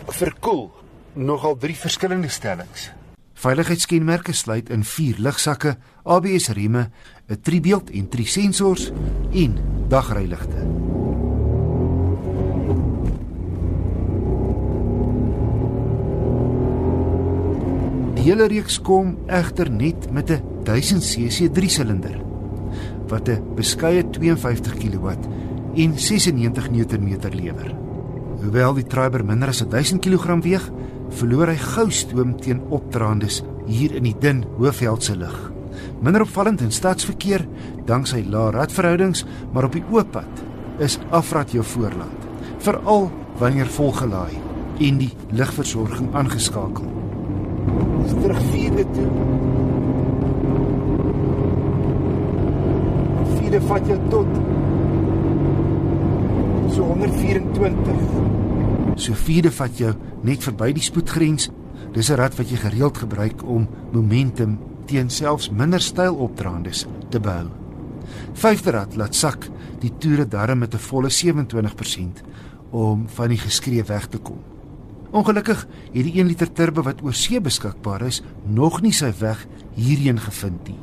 [0.07, 0.71] verkoel
[1.13, 2.91] nogal drie verskillende stellings.
[3.35, 6.89] Veiligheidskenmerke sluit in vier ligsakke, ABS rieme,
[7.29, 8.91] 'n driebeeld en drie sensors
[9.31, 9.57] en
[9.87, 10.93] dagryligte.
[18.25, 22.17] hele reeks kom egter net met 'n 1000cc 3-silinder
[23.07, 25.07] wat 'n beskeie 52 kW
[25.75, 27.75] en 96 Nm lewer.
[28.41, 30.71] Hoewel die Triber minder as 1000 kg weeg,
[31.09, 35.54] verloor hy gou stoom teen opdraandes hier in die dun Hoëveldse lug.
[36.01, 37.47] Minder opvallend in stadsverkeer
[37.85, 40.43] danksy lae radverhoudings, maar op die oop pad
[40.79, 42.27] is afrat jou voorlaat,
[42.57, 44.35] veral wanneer volgelaai
[44.79, 46.95] en die ligversorging aangeskakel
[48.21, 49.09] terug vierde toe.
[53.35, 54.31] Vierde vat jou tot
[56.75, 57.93] so kilometer 24.
[58.95, 59.93] So vierde vat jou
[60.25, 61.49] net verby die spoedgrens.
[61.93, 67.19] Dis 'n rad wat jy gereeld gebruik om momentum teen selfs minder styl opdraandes te
[67.19, 67.49] behou.
[68.35, 69.47] Vyfde rad laat sak
[69.81, 72.23] die toere darm met 'n volle 27%
[72.71, 74.39] om van die geskree weg te kom.
[75.11, 79.47] Ongelukkig het die 1 liter turbo wat oor see beskikbaar is, nog nie sy weg
[79.73, 80.79] hierheen gevind nie.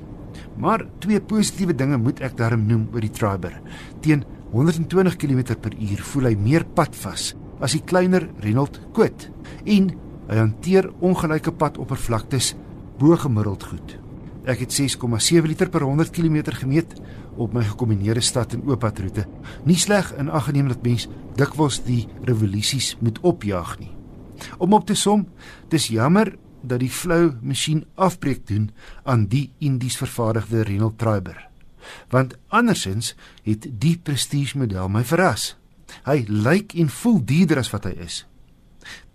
[0.57, 3.61] Maar twee positiewe dinge moet ek daarom noem oor die Triber.
[4.01, 9.31] Teen 120 km/h voel hy meer padvas as die kleiner Renault Kwid
[9.65, 9.93] en
[10.29, 12.55] hy hanteer ongelyke padoppervlaktes
[13.03, 13.97] bo gemiddeld goed.
[14.47, 16.95] Ek het 6,7 liter per 100 km gemeet
[17.35, 19.27] op my gekombineerde stad en ooppadroete.
[19.67, 23.91] Nie sleg in ag geneem dat mens dikwels die revolusies moet opjaag nie.
[24.59, 25.27] Om op te som,
[25.71, 28.71] dis jammer dat die flou masjien afbreek doen
[29.03, 31.49] aan die Indies vervaardigde Renault Triber.
[32.11, 35.57] Want andersins het die prestige model my verras.
[36.07, 38.23] Hy lyk en voel duurder as wat hy is.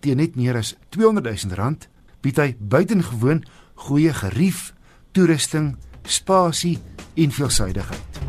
[0.00, 1.88] Teen net meer as 200 000 rand
[2.24, 3.44] bied hy buitengewoon
[3.86, 4.72] goeie gerief,
[5.12, 6.78] toerusting, spasie
[7.14, 8.20] en veelsidigheid.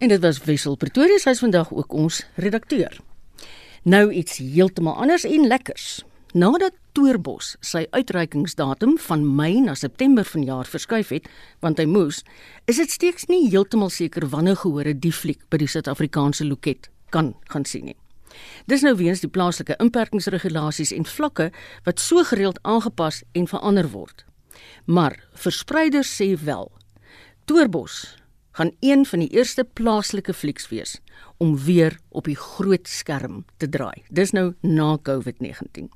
[0.00, 3.00] En dit was Wessel Pretorius, hy's vandag ook ons redakteur.
[3.82, 6.00] Nou iets heeltemal anders en lekkers.
[6.32, 11.28] Nadat Toerbos sy uitreikingsdatum van Mei na September vanjaar verskuif het,
[11.60, 12.22] want hy moes,
[12.70, 17.34] is dit steeds nie heeltemal seker wanneer gehore die fliek by die Suid-Afrikaanse loket kan
[17.50, 17.98] gaan sien nie.
[18.66, 21.50] Dis nou weens die plaaslike inperkingsregulasies en vlakke
[21.84, 24.24] wat so gereeld aangepas en verander word.
[24.84, 26.70] Maar verspreiders sê wel,
[27.44, 28.16] Toerbos
[28.52, 30.98] gaan een van die eerste plaaslike flieks wees
[31.36, 34.02] om weer op die groot skerm te draai.
[34.08, 35.88] Dis nou na COVID-19.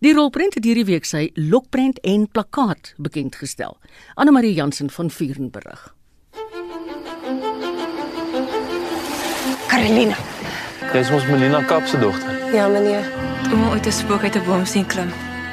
[0.00, 3.76] Die rolprent het hierdie week sy lokprent en plakkaat bekend gestel.
[4.14, 5.94] Anne Marie Jansen van Vuren berig.
[9.68, 10.35] Carolina.
[10.92, 12.36] Dis ons Melina Kap se dogter.
[12.54, 13.04] Ja, meneer.
[13.50, 15.10] Ouma ooit 'n spook uit 'n boom sien klim.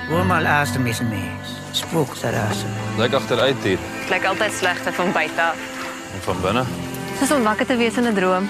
[0.09, 1.47] Ouma laas te mis mens.
[1.71, 2.55] Spook daar.
[2.97, 3.79] Lyk agteruit hier.
[4.09, 5.57] Lyk altyd slegte van buite af.
[6.13, 6.63] En van binne?
[7.19, 8.49] Dis om wakker te wees in 'n droom.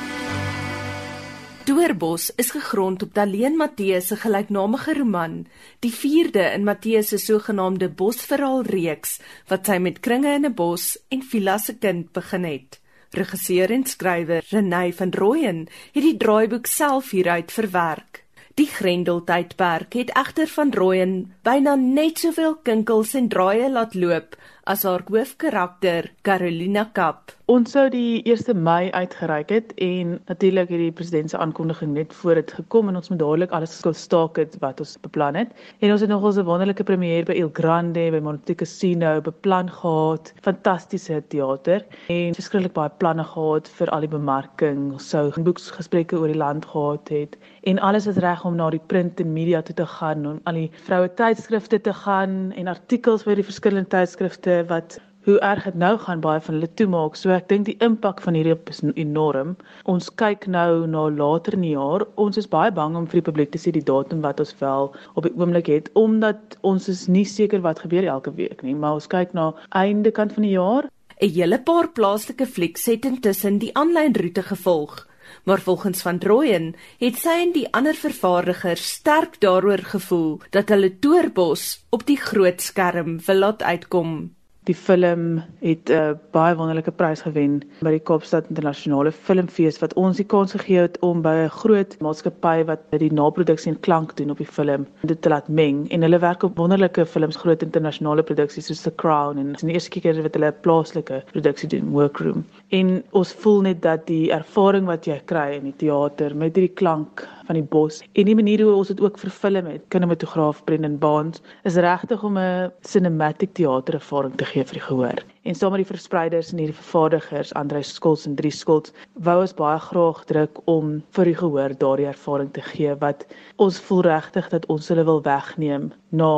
[1.63, 5.47] Doorbos is gegrond op Daleen Matteus se gelyknamige roman,
[5.79, 10.97] die 4de in Matteus se sogenaamde Bosverhaal reeks wat hy met Kringe in 'n bos
[11.09, 12.82] en Villa se kind begin het.
[13.13, 18.23] Regisseur en skrywer Renay van Rooyen het die draaiboek self hieruit verwerk.
[18.57, 21.13] Die Grendeltydperk het egter van Rooyen
[21.45, 24.35] byna net soveel kinkels en draaie laat loop
[24.69, 27.33] as haar hoofkarakter Carolina Kap.
[27.53, 32.13] Ons sou die 1 Mei uitgereik het en natuurlik het die president se aankondiging net
[32.17, 35.51] voor dit gekom en ons moet dadelik alles gestaak het wat ons beplan het.
[35.85, 39.69] En ons het nog ons 'n wonderlike premier by El Grande by Monte Casino beplan
[39.69, 40.33] gehad.
[40.41, 44.91] Fantastiese teater en verskriklik baie planne gehad vir al die bemarking.
[44.93, 48.85] Ons sou boeksgesprekke oor die land gehad het en alles is reg om na die
[48.87, 53.23] print en media toe te gaan en al die vroue tydskrifte te gaan en artikels
[53.23, 57.15] by die verskillende tydskrifte wat hoe erg dit nou gaan baie van hulle toemaak.
[57.15, 59.55] So ek dink die impak van hierdie is enorm.
[59.89, 62.05] Ons kyk nou na later in die jaar.
[62.15, 64.91] Ons is baie bang om vir die publiek te sê die datum wat ons wel
[65.13, 68.99] op die oomblik het omdat ons is nie seker wat gebeur elke week nie, maar
[68.99, 70.89] ons kyk na einde kant van die jaar.
[71.21, 75.07] 'n Hele paar plaaslike flieks het intussen die aanlyn roete gevolg.
[75.43, 80.99] Maar volgens van Rooyen het sy en die ander vervaardigers sterk daaroor gevoel dat hulle
[80.99, 84.33] Toerbos op die groot skerm wil laat uitkom.
[84.63, 89.93] Die film het 'n uh, baie wonderlike prys gewen by die Kaapstad Internasionale Filmfees wat
[89.99, 94.15] ons die kans gegee het om by 'n groot maatskappy wat die naproduksie en klank
[94.15, 97.61] doen op die film dit te laat meng en hulle werk op wonderlike films, groot
[97.61, 101.69] internasionale produksies soos The Crown en dis die eerste keer wat hulle 'n plaaslike produksie
[101.69, 102.45] doen, Workroom.
[102.73, 106.73] En ons voel net dat die ervaring wat jy kry in die teater met hierdie
[106.79, 110.97] klank van die bos en die manier hoe ons dit ook verfilm het, kinematograaf Brendan
[110.97, 115.21] Barnes, is regtig om 'n cinematic teater ervaring te gee vir die gehoor.
[115.43, 118.93] En saam met die verspreiders en hierdie vervaardigers, Andrei Skols en Drie Skols,
[119.27, 123.25] wou ons baie graag druk om vir die gehoor daardie ervaring te gee wat
[123.65, 126.29] ons voel regtig dat ons hulle wil wegneem na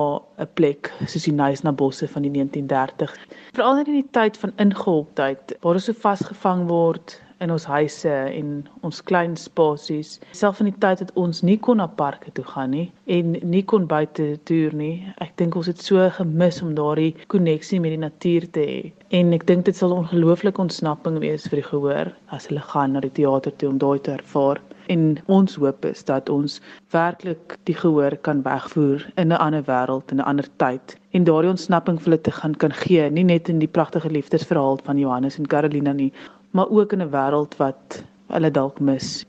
[0.42, 3.14] 'n plek soos die Nysna bosse van die 1930.
[3.54, 8.52] Veral in die tyd van ingehokheid waar ons so vasgevang word in ons huise en
[8.88, 10.20] ons klein spasies.
[10.32, 13.64] Selfs in die tyd dat ons nie kon na parke toe gaan nie en nie
[13.64, 14.94] kon buite toer nie.
[15.24, 18.80] Ek dink ons het so gemis om daardie koneksie met die natuur te hê.
[19.16, 22.94] En ek dink dit sal 'n ongelooflike ontsnapping wees vir die gehoor as hulle gaan
[22.94, 24.62] na die teater toe om daai te ervaar.
[24.88, 26.62] En ons hoop is dat ons
[26.94, 31.50] werklik die gehoor kan wegvoer in 'n ander wêreld in 'n ander tyd en daardie
[31.50, 35.38] ontsnapping vir hulle te gaan kan gee, nie net in die pragtige liefdesverhaal van Johannes
[35.40, 36.12] en Carolina nie,
[36.56, 39.26] maar ook in 'n wêreld wat hulle dalk mis.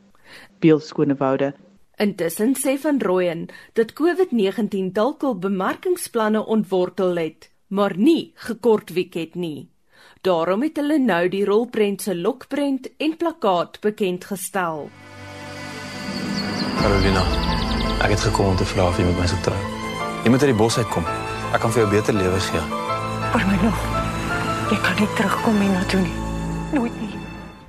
[0.59, 1.55] Beeldskone woude.
[1.97, 9.35] Intussen sê van Rooyen dat COVID-19 dalk al bemarkingsplanne ontwortel het, maar nie gekortwiek het
[9.35, 9.69] nie.
[10.21, 14.91] Daarom het hulle nou die rolprent se lokprent en plakkaat bekend gestel.
[16.81, 17.23] Carolina,
[18.03, 19.61] ek het gekom om te vra of jy met my sou trou.
[20.25, 21.05] Jy moet uit die bos uitkom.
[21.55, 22.61] Ek kan vir jou 'n beter lewe gee.
[23.33, 23.79] Vir my nog.
[24.71, 26.17] Jy kan nie terugkom hiernatoe nie.
[26.73, 27.06] Nooit nie.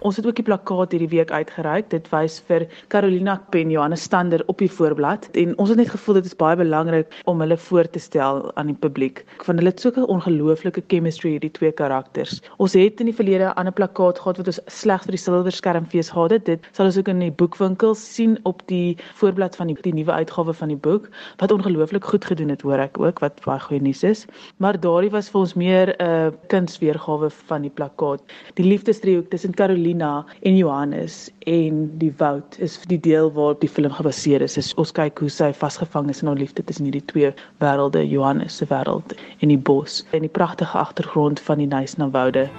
[0.05, 1.87] Ons het ook die plakkaat hierdie week uitgereik.
[1.89, 6.19] Dit wys vir Carolina Pen Johannes Stander op die voorblad en ons het net gevoel
[6.19, 9.23] dit is baie belangrik om hulle voor te stel aan die publiek.
[9.47, 12.41] Want hulle het so 'n ongelooflike chemistry hierdie twee karakters.
[12.57, 16.09] Ons het in die verlede 'n ander plakkaat gehad wat ons slegs vir die Silverskermfees
[16.09, 16.45] gehad het.
[16.45, 20.11] Dit sal ons ook in die boekwinkels sien op die voorblad van die, die nuwe
[20.11, 23.81] uitgawe van die boek wat ongelooflik goed gedoen het, hoor ek ook wat baie goeie
[23.81, 24.27] nuus is.
[24.57, 28.21] Maar daardie was vir ons meer 'n uh, kunsweergawe van die plakkaat.
[28.53, 33.69] Die liefdesdriehoek tussen Carolina Carolina en Johannes en die woud is die deel waarop die
[33.69, 34.57] film gebaseer is.
[34.57, 37.31] is ons kyk hoe sy vasgevang is in haar liefde tussen hierdie twee
[37.63, 42.49] wêrelde, Johannes se wêreld en die bos en die pragtige agtergrond van die Nysna woude.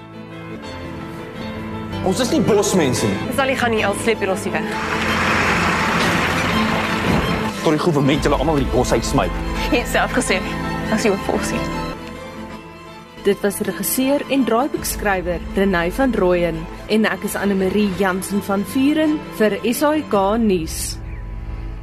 [2.06, 3.34] Ons is nie bosmense nie.
[3.36, 4.70] Sal jy gaan nie al sleep hier ons nie weg.
[7.64, 9.28] Tot die goeie julle almal in die bos uitsmy.
[9.68, 10.40] Jy het self gesê
[10.94, 11.87] as jy wil sien.
[13.26, 18.62] Dit was regisseur en draaiboekskrywer Renay van Rooyen en ek is Anne Marie Jansen van
[18.70, 20.76] Vuren vir SAK nuus.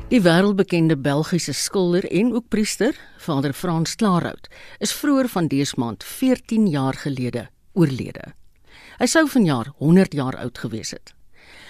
[0.07, 4.47] Die wêreldbekende Belgiese skilder en ook priester, Vader Frans Klaarhout,
[4.79, 8.31] is vroeër van dese maand 14 jaar gelede oorlede.
[9.01, 11.11] Hy sou vanjaar 100 jaar oud gewees het.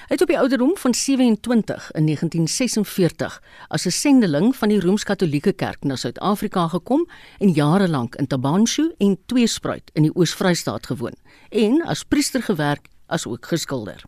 [0.05, 5.53] Hy het op die ouderdom van 27 in 1946 as 'n sendeling van die Rooms-Katolieke
[5.53, 7.07] Kerk na Suid-Afrika gekom
[7.39, 11.15] en jare lank in Tabanshu en Tweespruit in die Oos-Vrystaat gewoon
[11.49, 14.03] en as priester gewerk as ook geskilder.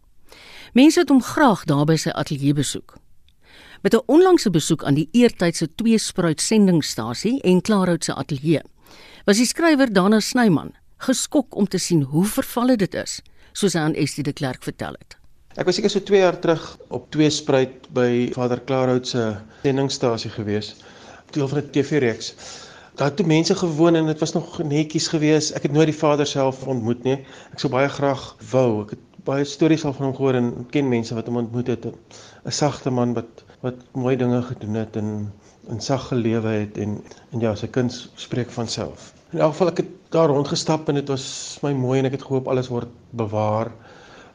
[0.73, 2.97] Mense het hom graag daar by sy ateljee besoek.
[3.81, 8.61] Met 'n onlangse besoek aan die eertydse Tweespruit sendingstasie en Klaarhout se ateljee,
[9.25, 13.21] was die skrywer Dana Snyman geskok om te sien hoe vervalle dit is,
[13.53, 15.17] soos hy aan Estie de Klerk vertel het.
[15.57, 19.21] Ek was seker so 2 jaar terug op twee spruit by Vader Klaarhout se
[19.63, 20.75] sendingstasie gewees.
[21.33, 22.27] Deel van 'n TV-reeks.
[23.01, 25.55] Daar toe mense gewoon en dit was nog netjies geweest.
[25.57, 27.17] Ek het nooit die Vader self ontmoet nie.
[27.53, 28.83] Ek sou baie graag wou.
[28.83, 31.85] Ek het baie stories al van hom gehoor en ken mense wat hom ontmoet het.
[32.45, 35.33] 'n Sagte man wat wat mooi dinge gedoen het en
[35.69, 37.01] 'n sag gelewe het en
[37.33, 39.13] en ja, sy kuns spreek van self.
[39.33, 42.29] In elk geval ek het daar rondgestap en dit was my mooi en ek het
[42.29, 43.71] gehoop alles word bewaar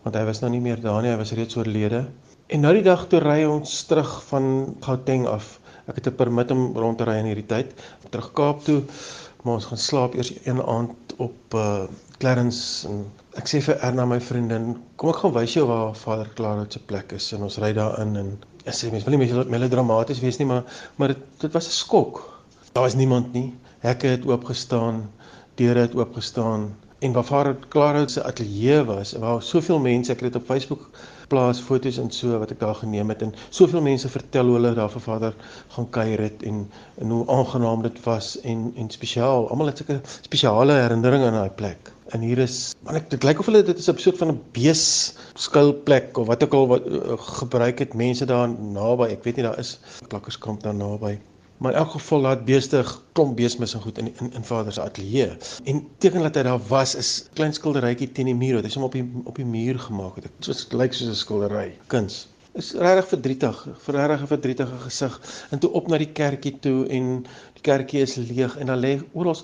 [0.02, 2.04] want hy was nou nie meer daar nie, hy was reeds oorlede.
[2.52, 4.46] En nou die dag toe ry ons terug van
[4.84, 5.58] Gauteng af.
[5.86, 7.72] Ek het 'n permit om rond te ry in hierdie tyd,
[8.10, 8.82] terug Kaap toe,
[9.42, 11.86] maar ons gaan slaap eers een aand op uh
[12.22, 16.28] Clarence en ek sê vir Erna my vriendin, kom ek gaan wys jou waar Vader
[16.38, 18.28] Clarence se plek is en ons ry daarin en
[18.64, 20.62] ek sê mens wil nie melodramaties wees nie, maar
[20.98, 22.22] maar dit dit was 'n skok.
[22.72, 23.52] Daar was niemand nie.
[23.80, 25.10] Hekke het oopgestaan,
[25.56, 26.70] deure het oopgestaan
[27.02, 30.90] en waar Vader Klaarhout se ateljee was, waar soveel mense, ek het dit op Facebook
[31.32, 34.74] plaas foto's en so wat ek daar geneem het en soveel mense vertel hoe hulle
[34.76, 35.34] daar vir Vader
[35.74, 36.60] gaan kuier het en
[37.00, 39.48] en hoe aangenaam dit was en en spesiaal.
[39.48, 41.92] Almal het sulke spesiale herinneringe aan daai plek.
[42.12, 44.40] En hier is, man ek dit lyk of hulle dit is 'n soort van 'n
[44.52, 44.84] bees
[45.46, 49.10] skuilplek of wat ook al wat uh, gebruik het mense daar naby.
[49.16, 51.18] Ek weet nie daar is klakkerskamp daar naby.
[51.62, 54.80] Maar in elk geval laat beeste klomp beesmis en goed in in, in vader se
[54.82, 55.36] ateljee.
[55.64, 58.88] En teken dat hy daar was is klein skilderytjie teen die muur wat hy hom
[58.88, 60.26] op die op die muur gemaak het.
[60.42, 62.26] Dit lyk soos 'n skildery, kuns.
[62.58, 65.20] Is regtig verdrietig, regtig 'n verdrietige gesig.
[65.50, 67.22] En toe op na die kerkie toe en
[67.54, 69.38] die kerkie is leeg en dan lê oral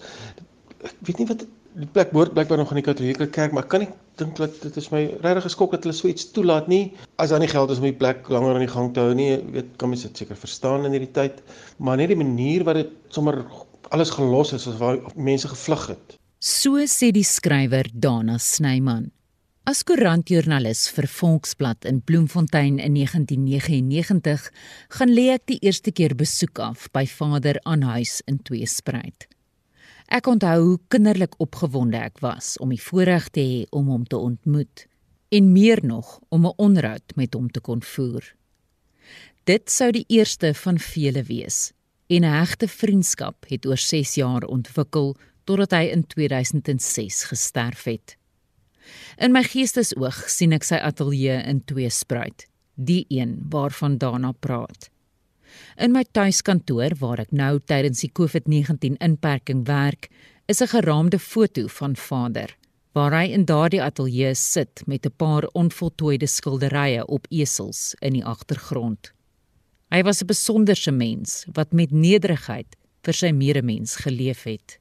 [0.82, 1.46] ek weet nie wat
[1.78, 4.76] die plek behoort blykbaar nog aan die Katolieke kerk, maar kan ek dink dat dit
[4.80, 6.82] is my regtig geskok dat hulle so iets toelaat nie.
[7.22, 9.30] As daar nie geld is om die plek langer aan die gang te hou nie,
[9.54, 11.38] weet kan mens dit seker verstaan in hierdie tyd,
[11.78, 13.44] maar net die manier wat dit sommer
[13.94, 16.18] alles gelos is, as waar mense gevlug het.
[16.42, 19.08] So sê die skrywer Dana Snyman.
[19.68, 24.46] As koerantjoernalis vir Volksblad in Bloemfontein in 1999
[24.96, 29.28] gaan lê ek die eerste keer besoek af by Vader aan huis in Tweespruit.
[30.08, 34.16] Ek onthou hoe kinderlik opgewonde ek was om die voorreg te hê om hom te
[34.16, 34.86] ontmoet
[35.36, 38.24] en meer nog om 'n onderhoud met hom te kon voer.
[39.44, 41.72] Dit sou die eerste van vele wees
[42.08, 48.16] en 'n hegte vriendskap het oor 6 jaar ontwikkel totdat hy in 2006 gesterf het.
[49.18, 54.90] In my geestesoog sien ek sy ateljee in Tweespruit, die een waarvan Dana praat.
[55.76, 60.08] In my tuiskantoor waar ek nou tydens die COVID-19 inperking werk,
[60.46, 62.56] is 'n geraamde foto van vader
[62.98, 68.24] waar hy in daardie ateljee sit met 'n paar onvoltooide skilderye op esels in die
[68.24, 69.12] agtergrond.
[69.90, 74.78] Hy was 'n besonderse mens wat met nederigheid vir sy medemens geleef het.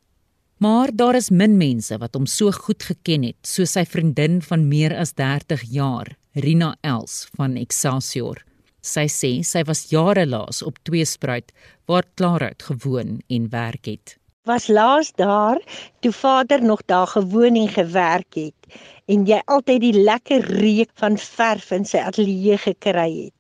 [0.58, 4.68] Maar daar is min mense wat hom so goed geken het soos sy vriendin van
[4.68, 8.47] meer as 30 jaar, Rina Els van Excelsior.
[8.88, 11.52] Sy sê sy was jare laas op Tweespruit
[11.92, 14.16] waar Klaarhout gewoon en werk het.
[14.48, 15.60] Was laas daar
[16.00, 18.78] toe vader nog daar gewoon en gewerk het
[19.12, 23.36] en jy altyd die lekker reuk van verf in sy ateljee gekry het.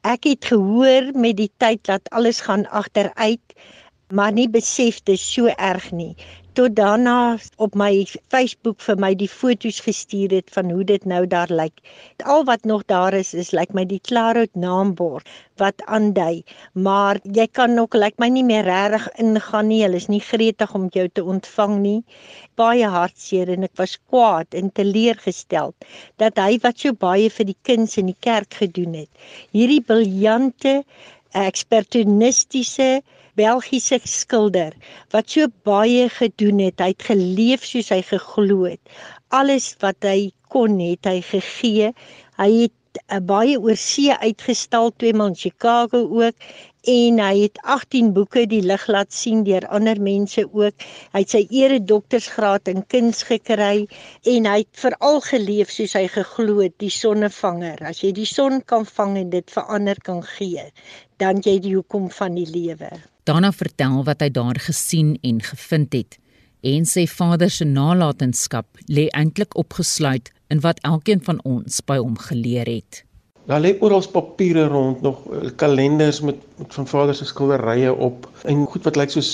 [0.00, 3.56] Ek het gehoor met die tyd dat alles gaan agteruit,
[4.08, 6.14] maar nie besef dit so erg nie
[6.56, 11.26] tot daarna op my Facebook vir my die foto's gestuur het van hoe dit nou
[11.28, 11.82] daar lyk.
[12.24, 15.28] Al wat nog daar is is lyk my die Klarout naambord
[15.60, 19.82] wat aandui, maar jy kan nog lyk my nie meer regtig ingaan nie.
[19.84, 22.00] Hulle is nie gretig om jou te ontvang nie.
[22.56, 25.76] Baie hartseer en ek was kwaad en teleurgesteld
[26.22, 29.12] dat hy wat so baie vir die kinders in die kerk gedoen het,
[29.52, 30.78] hierdie briljante
[31.36, 33.02] ekspertonistiese
[33.36, 34.72] Belgiese skilder
[35.14, 36.80] wat so baie gedoen het.
[36.80, 38.80] Hy het geleef soos hy geglo het.
[39.34, 41.92] Alles wat hy kon het hy gegee.
[42.40, 46.48] Hy het uh, baie oor see uitgestal, twee maal in Chicago ook
[46.86, 50.86] en hy het 18 boeke die lig laat sien deur ander mense ook.
[51.12, 53.88] Hy het sy ere doktorsgraad in kuns gekry
[54.34, 57.82] en hy het veral geleef soos hy geglo het, die sonnevanger.
[57.90, 60.70] As jy die son kan vang en dit vir ander kan gee,
[61.18, 62.94] dan jy die hoekom van die lewe.
[63.26, 66.18] Daarna vertel wat hy daar gesien en gevind het
[66.66, 72.14] en sê vader se nalatenskap lê eintlik opgesluit in wat elkeen van ons by hom
[72.28, 73.00] geleer het.
[73.50, 78.28] Daar lê oral papiere rond, nog eh, kalenders met, met van vader se skilderye op
[78.44, 79.32] en goed wat lyk soos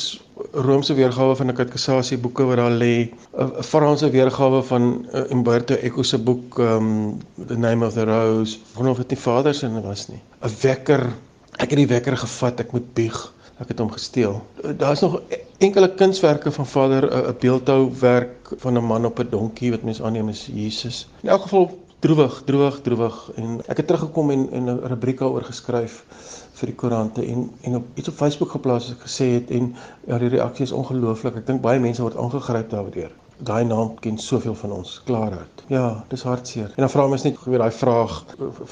[0.53, 5.75] Romeinse weergawe van 'n katekisasie boeke wat daar lê, 'n Franse weergawe van uh, Umberto
[5.75, 10.09] Eco se boek um The Name of the Rose, of dit nie vader se was
[10.09, 10.21] nie.
[10.41, 11.13] 'n Wekker.
[11.53, 13.33] Ek het die wekker gevat, ek moet bieg
[13.63, 14.41] ek het hom gesteel.
[14.77, 15.21] Daar's nog
[15.63, 20.29] enkele kunswerke van Vader, 'n beeldhouwerk van 'n man op 'n donkie wat mense aanneem
[20.29, 21.09] is Jesus.
[21.23, 26.05] In elk geval droewig, droewig, droewig en ek het teruggekom en 'n rubriek daaroor geskryf
[26.53, 29.75] vir die koerante en en op iets op Facebook geplaas wat ek gesê het en
[30.07, 31.37] ja die reaksie is ongelooflik.
[31.37, 35.63] Ek dink baie mense word aangegryp daardeur daai naam ken soveel van ons klaarheid.
[35.73, 36.71] Ja, dis hartseer.
[36.75, 38.25] En dan vra mens net weer daai vraag,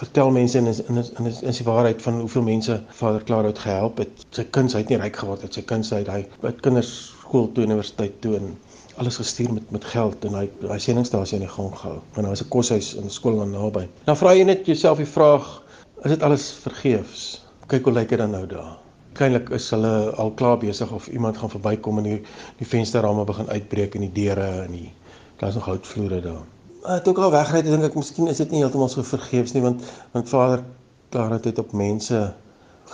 [0.02, 4.26] vertel mense in in is is, die waarheid van hoeveel mense Vader Klaarheid gehelp het.
[4.36, 6.92] Sy kinders het nie ryk geword het, sy kinders het hy by kinders
[7.30, 8.52] skool toe universiteit toe en
[9.00, 11.98] alles gestuur met met geld en hy hy sendingstasie in die gang gehou.
[12.14, 13.88] En daar was 'n koshuis in die skool aan naby.
[14.04, 15.62] Dan vra jy net jouself die vraag,
[16.04, 17.42] is dit alles vergeefs?
[17.66, 18.76] Kyk hoe lyk dit dan nou daar?
[19.11, 22.22] Waarskynlik is hulle al klaar besig of iemand gaan verbykom en die
[22.58, 24.92] die vensterramme begin uitbreek en die deure en die
[25.38, 26.44] daar's nog houtvloere daar.
[26.82, 29.52] Maar toe ek al wegry het, dink ek miskien is dit nie heeltemal so vergeefs
[29.52, 29.82] nie want
[30.12, 30.64] want Vader
[31.11, 32.32] klaar het op mense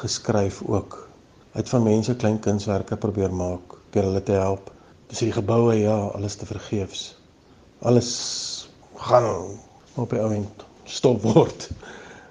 [0.00, 1.08] geskryf ook.
[1.52, 4.70] Hy het van mense klein kunswerke probeer maak, probeer hulle te help.
[5.08, 7.16] Dis die geboue ja, alles te vergeefs.
[7.80, 9.58] Alles gaan
[9.94, 11.70] op die oomblik stop word.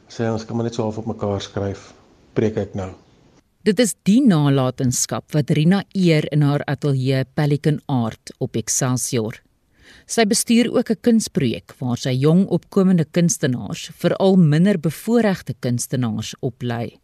[0.10, 1.94] Sê ons kan maar net so half op mekaar skryf.
[2.34, 2.92] Preek ek nou.
[3.66, 9.40] Dit is die nalatenskap wat Rina eer in haar ateljee Pelican Art op Excelsior.
[10.06, 17.00] Sy bestuur ook 'n kunsprojek waar sy jong opkomende kunstenaars, veral minder bevoorregte kunstenaars, oplei.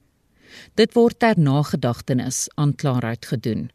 [0.76, 3.72] Dit word ter nagedagtenis aan Klaarhout gedoen.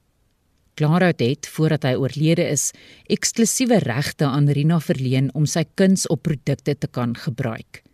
[0.75, 2.71] Klaarhout het voordat hy oorlede is,
[3.09, 7.86] eksklusiewe regte aan Rina verleen om sy kuns op produkte te kan gebruik.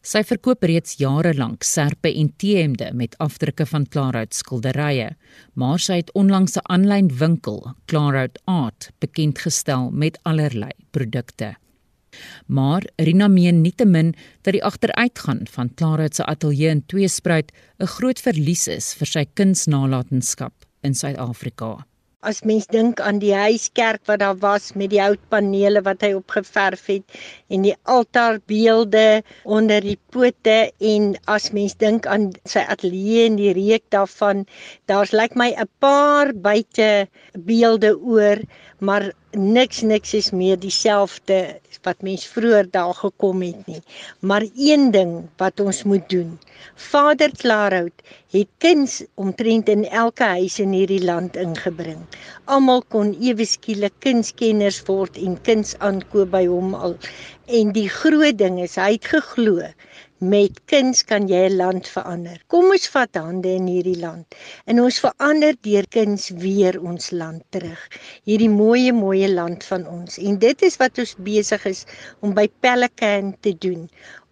[0.00, 5.10] Sy verkoop reeds jare lank serpe en T-hemde met afdrukke van Klaarhout skilderye,
[5.60, 11.56] maar sy het onlangs 'n aanlyn winkel, Klaarhout Art, bekend gestel met allerlei produkte.
[12.46, 18.20] Maar Rina meen nietemin dat die agteruitgaan van Klaarhout se ateljee in Tweespruit 'n groot
[18.20, 21.86] verlies is vir sy kunsnalatenskap in Suid-Afrika.
[22.28, 26.82] As mens dink aan die huiskerk wat daar was met die houtpanele wat hy opgeverf
[26.92, 27.14] het
[27.48, 30.56] en die altaarbeelde onder die pote
[30.90, 31.06] en
[31.36, 34.44] as mens dink aan sy ateljee en die reuk daarvan,
[34.92, 37.08] daar's lyk like my 'n paar buite
[37.48, 38.44] beelde oor,
[38.80, 41.36] maar niks niks is meer dieselfde
[41.86, 43.82] wat mens vroeër daar gekom het nie.
[44.20, 46.38] Maar een ding wat ons moet doen.
[46.74, 52.00] Vader Klaarhout het kuns omtrent in elke huis in hierdie land ingebring.
[52.44, 56.96] Almal kon ewe skielik kunskenners word en kuns aankoop by hom al.
[57.46, 59.60] En die groot ding is hy het geglo
[60.20, 62.40] Met kuns kan jy 'n land verander.
[62.52, 64.36] Kom ons vat hande in hierdie land
[64.68, 67.80] en ons verander deur kuns weer ons land terug.
[68.28, 70.18] Hierdie mooi mooi land van ons.
[70.18, 71.86] En dit is wat ons besig is
[72.20, 73.88] om by Pelican te doen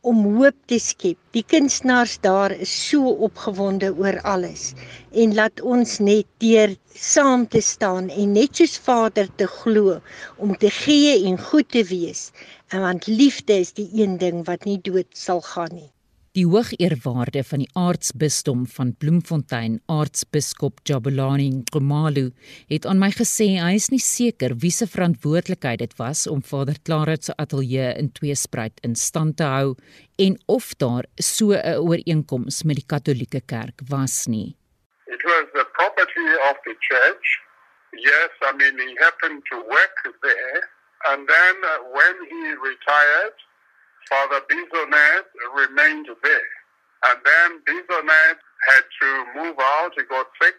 [0.09, 1.16] om hoop te skep.
[1.34, 4.74] Die kunstenaars daar is so opgewonde oor alles
[5.12, 9.99] en laat ons net deur saam te staan en net soos Vader te glo
[10.36, 12.28] om te gee en goed te wees.
[12.69, 15.89] Want liefde is die een ding wat nie dood sal gaan nie.
[16.37, 22.27] Die hoogeerwaarde van die aartsbisdom van Bloemfontein, aartsbiskop Jabulani Nkomalu,
[22.69, 26.77] het aan my gesê hy is nie seker wie se verantwoordelikheid dit was om Vader
[26.85, 29.75] Claret se ateljee in Tweespruit in stand te hou
[30.21, 34.57] en of daar so 'n ooreenkoms met die Katolieke Kerk was nie.
[35.07, 37.27] It was the property of the church.
[37.97, 40.78] Yes, I mean he happened to work there
[41.09, 43.36] and then uh, when he retired
[44.09, 45.24] Father Bisonet
[45.55, 46.51] remained there.
[47.05, 48.38] And then Bisonet
[48.72, 50.57] had to move out, he got sick,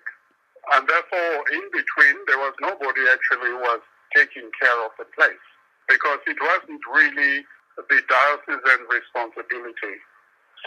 [0.73, 3.81] and therefore in between there was nobody actually who was
[4.15, 5.45] taking care of the place
[5.89, 7.43] because it wasn't really
[7.75, 9.97] the diocesan responsibility.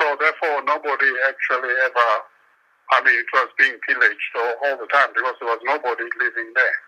[0.01, 2.11] So therefore nobody actually ever,
[2.91, 6.51] I mean it was being pillaged all, all the time because there was nobody living
[6.55, 6.79] there.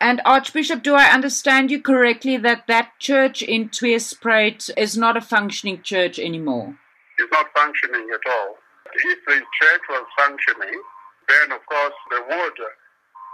[0.00, 5.20] And Archbishop, do I understand you correctly that that church in Tweespruit is not a
[5.20, 6.76] functioning church anymore?
[7.18, 8.56] It's not functioning at all.
[8.94, 10.80] If the church was functioning,
[11.28, 12.58] then of course they would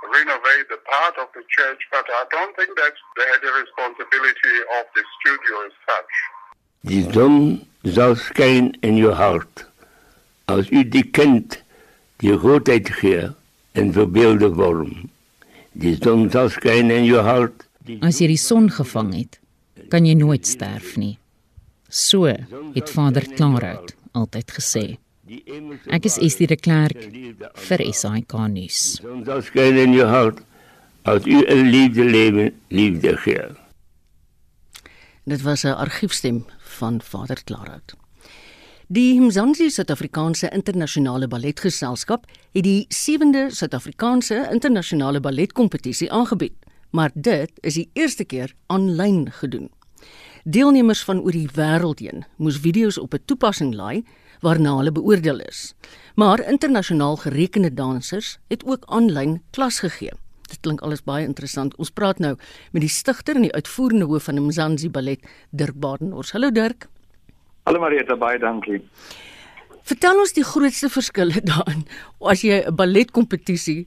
[0.09, 4.57] renovate the part of the church, but I don't think that they had the responsibility
[4.79, 6.13] of the studio as such.
[6.83, 9.67] Die zon zal schijnen in je hart,
[10.45, 11.63] als u die kent,
[12.17, 13.29] die grootheid gee
[13.73, 15.10] en verbeelde vorm.
[15.81, 17.64] Die son sal skyn in jou hart.
[18.05, 19.39] As jy die son gevang het,
[19.91, 21.16] kan jy nooit sterf nie.
[21.89, 24.85] So het Vader Klaarhout altyd gesê.
[25.91, 27.01] Ek is Estie de Klerk
[27.66, 29.01] vir SAK nuus.
[29.01, 30.43] Son sal skyn in jou hart
[31.09, 33.49] as u 'n liefde lewe liefde gee.
[35.24, 36.45] Dit was 'n argiefstem
[36.78, 37.95] van Vader Klaarhout.
[38.91, 46.57] Die Mzansi Suid-Afrikaanse Internasionale Balletgeselskap het die 7de Suid-Afrikaanse Internasionale Balletkompetisie aangebied,
[46.91, 49.70] maar dit is die eerste keer aanlyn gedoen.
[50.43, 54.03] Deelnemers van oor die wêreld heen moes video's op 'n toepassing laai
[54.43, 55.74] waarna hulle beoordeel is.
[56.16, 60.11] Maar internasionaal gerekende dansers het ook aanlyn klas gegee.
[60.51, 61.76] Dit klink alles baie interessant.
[61.76, 62.36] Ons praat nou
[62.72, 65.20] met die stigter en die uitvoerende hoof van Mzansi Ballet,
[65.51, 66.32] Dirk Badenhorst.
[66.32, 66.88] Hallo Dirk.
[67.71, 68.81] Hallo Marieta, baie dankie.
[69.87, 71.85] Vertel ons die grootste verskille daarin
[72.31, 73.85] as jy 'n balletkompetisie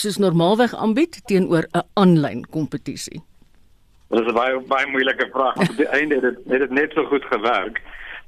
[0.00, 3.22] soos normaalweg aanbied teenoor 'n aanlyn kompetisie.
[4.12, 6.70] Dit is 'n baie baie moeilike vraag, maar op die einde het dit het dit
[6.70, 7.80] net so goed gewerk.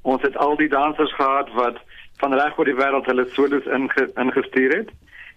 [0.02, 1.76] Ons het al die dansers gehad wat
[2.16, 4.88] van reg oor die wêreld hulle solos inge, ingestuur het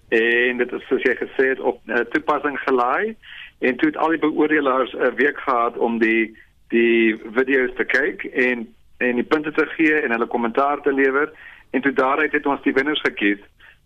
[0.08, 3.16] en dit is soos jy gesê het op uh, toepassing gelaai
[3.60, 6.32] en toe het al die beoordelaars 'n week gehad om die
[6.70, 8.74] die video's te kyk en
[9.04, 11.32] en die punte te gee en hulle kommentaar te lewer
[11.72, 13.41] en toe daaruit het ons die wenners gekies.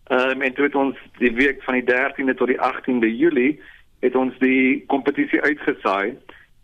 [0.07, 3.59] Ehm um, en toe het ons die week van die 13de tot die 18de Julie
[3.99, 6.15] het ons die kompetisie uitgesaai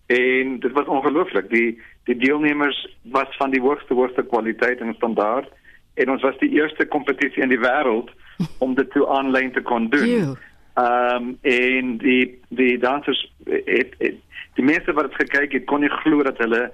[0.06, 1.50] en dit was ongelooflik.
[1.50, 5.52] Die die deelnemers was van die hoogste hoogste kwaliteit en standaard
[5.94, 8.10] en ons was die eerste kompetisie in die wêreld
[8.58, 10.38] om dit toe aanlyn te kon doen.
[10.74, 14.16] Ehm um, en die die dansers het, het
[14.56, 16.72] die mense wat dit gekyk het kon nie glo dat hulle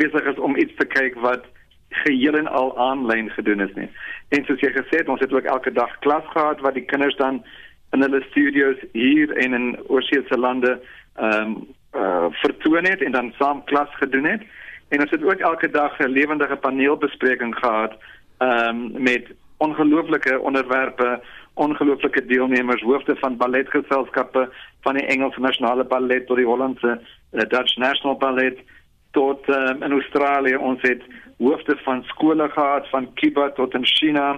[0.00, 1.46] besig is om iets te kyk wat
[2.04, 3.88] geheel en al aanlyn gedoen is nie.
[4.34, 7.16] En soos jy gesê het, ons het ook elke dag klas gehad wat die kinders
[7.16, 7.42] dan
[7.96, 10.78] in hulle studios hier en in oorseese lande
[11.16, 11.58] ehm um,
[11.96, 14.42] uh, vertoon het en dan saam klas gedoen het.
[14.88, 17.96] En ons het ook elke dag 'n lewendige paneelbespreking gehad
[18.38, 21.20] ehm um, met ongelooflike onderwerpe,
[21.54, 24.48] ongelooflike deelnemers, hoofde van balletgeselskappe
[24.80, 27.00] van die Engelse Nasionale Ballet tot die Hollandse
[27.32, 28.58] uh, Dutch National Ballet
[29.18, 30.56] tot um, in Australië.
[30.56, 31.02] Ons het
[31.38, 34.28] hoofde van skole gehad van Cuba tot in China.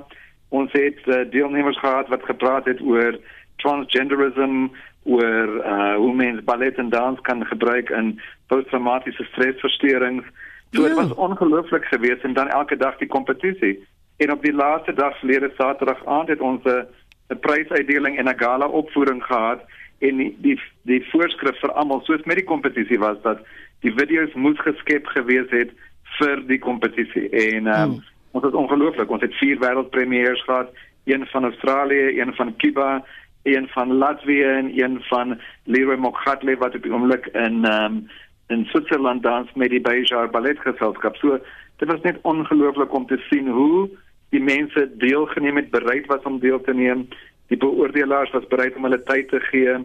[0.48, 3.18] Ons het uh, deelnemers gehad wat gepraat het oor
[3.56, 4.70] transgenderism
[5.04, 10.24] oor uh, hoe mens ballet en dans kan gebruik in posttraumatiese stresversteurings
[10.70, 11.02] so dit ja.
[11.02, 13.78] was ongelooflik geweest en dan elke dag die kompetisie
[14.20, 18.66] en op die laaste dag verlede Saterdag aand het ons 'n prysuitdeling en 'n gala
[18.66, 19.60] opvoering gehad.
[19.98, 23.38] En die die, die voorskrif vir almal soos met die kompetisie was dat
[23.84, 25.72] die video's moes geskep gewees het
[26.18, 27.98] vir die kompetisie en um, hmm.
[28.36, 30.72] ons het ongelooflik ons het vier wêreldpremieres gehad
[31.10, 33.02] een van Australië een van Cuba
[33.42, 38.08] een van Latvië en een van Leroy Mokhatle wat op die oomblik in um,
[38.50, 41.16] in Switserland dans met die Bejar Balletgeselskap.
[41.16, 41.38] So
[41.76, 43.88] dit was net ongelooflik om te sien hoe
[44.28, 47.08] die mense deelgeneem het, bereid was om deel te neem.
[47.46, 49.78] Die beoordelaars was bereid om hulle tyd te gee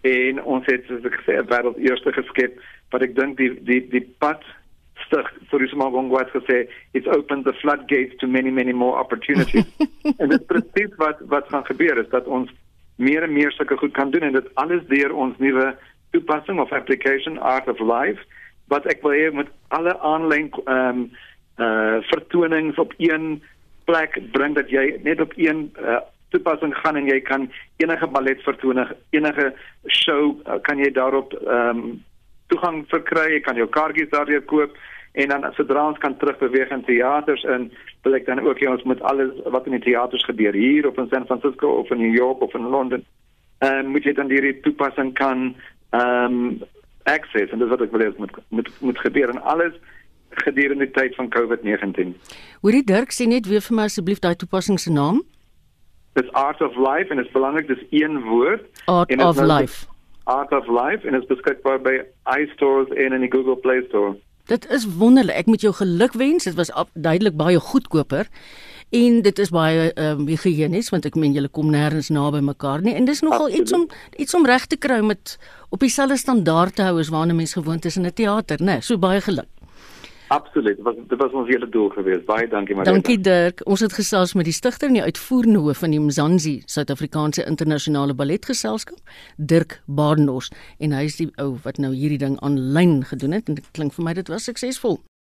[0.00, 2.56] en ons het soos ek gesê het wêreld eerste geskep
[2.94, 4.44] wat ek dink die die die pad
[5.06, 6.62] stig vir die Smalbongo het gesê
[6.96, 9.68] it's opened the floodgates to many many more opportunities.
[10.20, 12.50] En dit presies wat wat gaan gebeur is dat ons
[12.96, 15.72] meer en meer sulke goed kan doen en dit alles deur ons nuwe
[16.12, 18.20] toepassing of application art of life
[18.72, 21.10] wat ek wil hê met alle aanlyn ehm um,
[21.60, 23.42] uh vertonings op een
[23.84, 27.48] plek bring dat jy net op een uh, toepassing gaan en jy kan
[27.82, 29.50] enige ballet vertoning, enige
[29.86, 31.98] show uh, kan jy daarop ehm um,
[32.50, 34.72] toegang verkry, jy kan jou kaartjies daardeur koop
[35.12, 37.68] en dan sodra ons kan terugbeweeg in teaters in
[38.02, 40.98] wil ek dan ook hê ons moet alles wat in die teaters gebeur hier of
[40.98, 43.06] in San Francisco of in New York of in Londen
[43.62, 45.54] ehm um, moet jy dan hierdie toepassing kan
[45.94, 46.60] ehm um,
[47.08, 49.78] access en dis wat ek wil hê moet moet moet gebeur en alles
[50.30, 52.14] gedurende die tyd van COVID-19.
[52.62, 55.24] Hoorie Dirk, sê net weer vir my asseblief daai toepassing se naam.
[56.18, 58.66] Dis Art of Life en dit is belangrik dis een woord.
[58.84, 59.86] Art of nou Life.
[60.24, 62.00] Art of Life en dit is beskikbaar by
[62.38, 64.16] iStores en in die Google Play Store.
[64.50, 65.36] Dit is wonderlik.
[65.36, 66.48] Ek moet jou geluk wens.
[66.48, 68.26] Dit was duidelik baie goedkoper.
[68.90, 72.82] En dit is baie ehm um, higienies want ek meen julle kom nêrens naby mekaar
[72.82, 73.60] nie en dis nogal Absoluut.
[73.60, 73.84] iets om
[74.24, 75.36] iets om reg te kry met
[75.70, 78.64] op dieselfde standaard te hou as waarna mense gewoond is in 'n teater, né?
[78.64, 79.46] Nee, so baie geluk.
[80.30, 80.76] Absoluut.
[80.76, 82.24] Dit was dit was ons hele doel geweest.
[82.24, 82.92] Baie dankie Marie.
[82.92, 83.64] Dankie Dirk.
[83.66, 88.14] Ons het gesels met die stigter en die uitvoerende hoof van die Mzansi Suid-Afrikaanse Internasionale
[88.14, 89.02] Balletgeselskap,
[89.36, 93.58] Dirk Badenhorst, en hy is die ou wat nou hierdie ding aanlyn gedoen het en
[93.58, 95.00] dit klink vir my dit was suksesvol.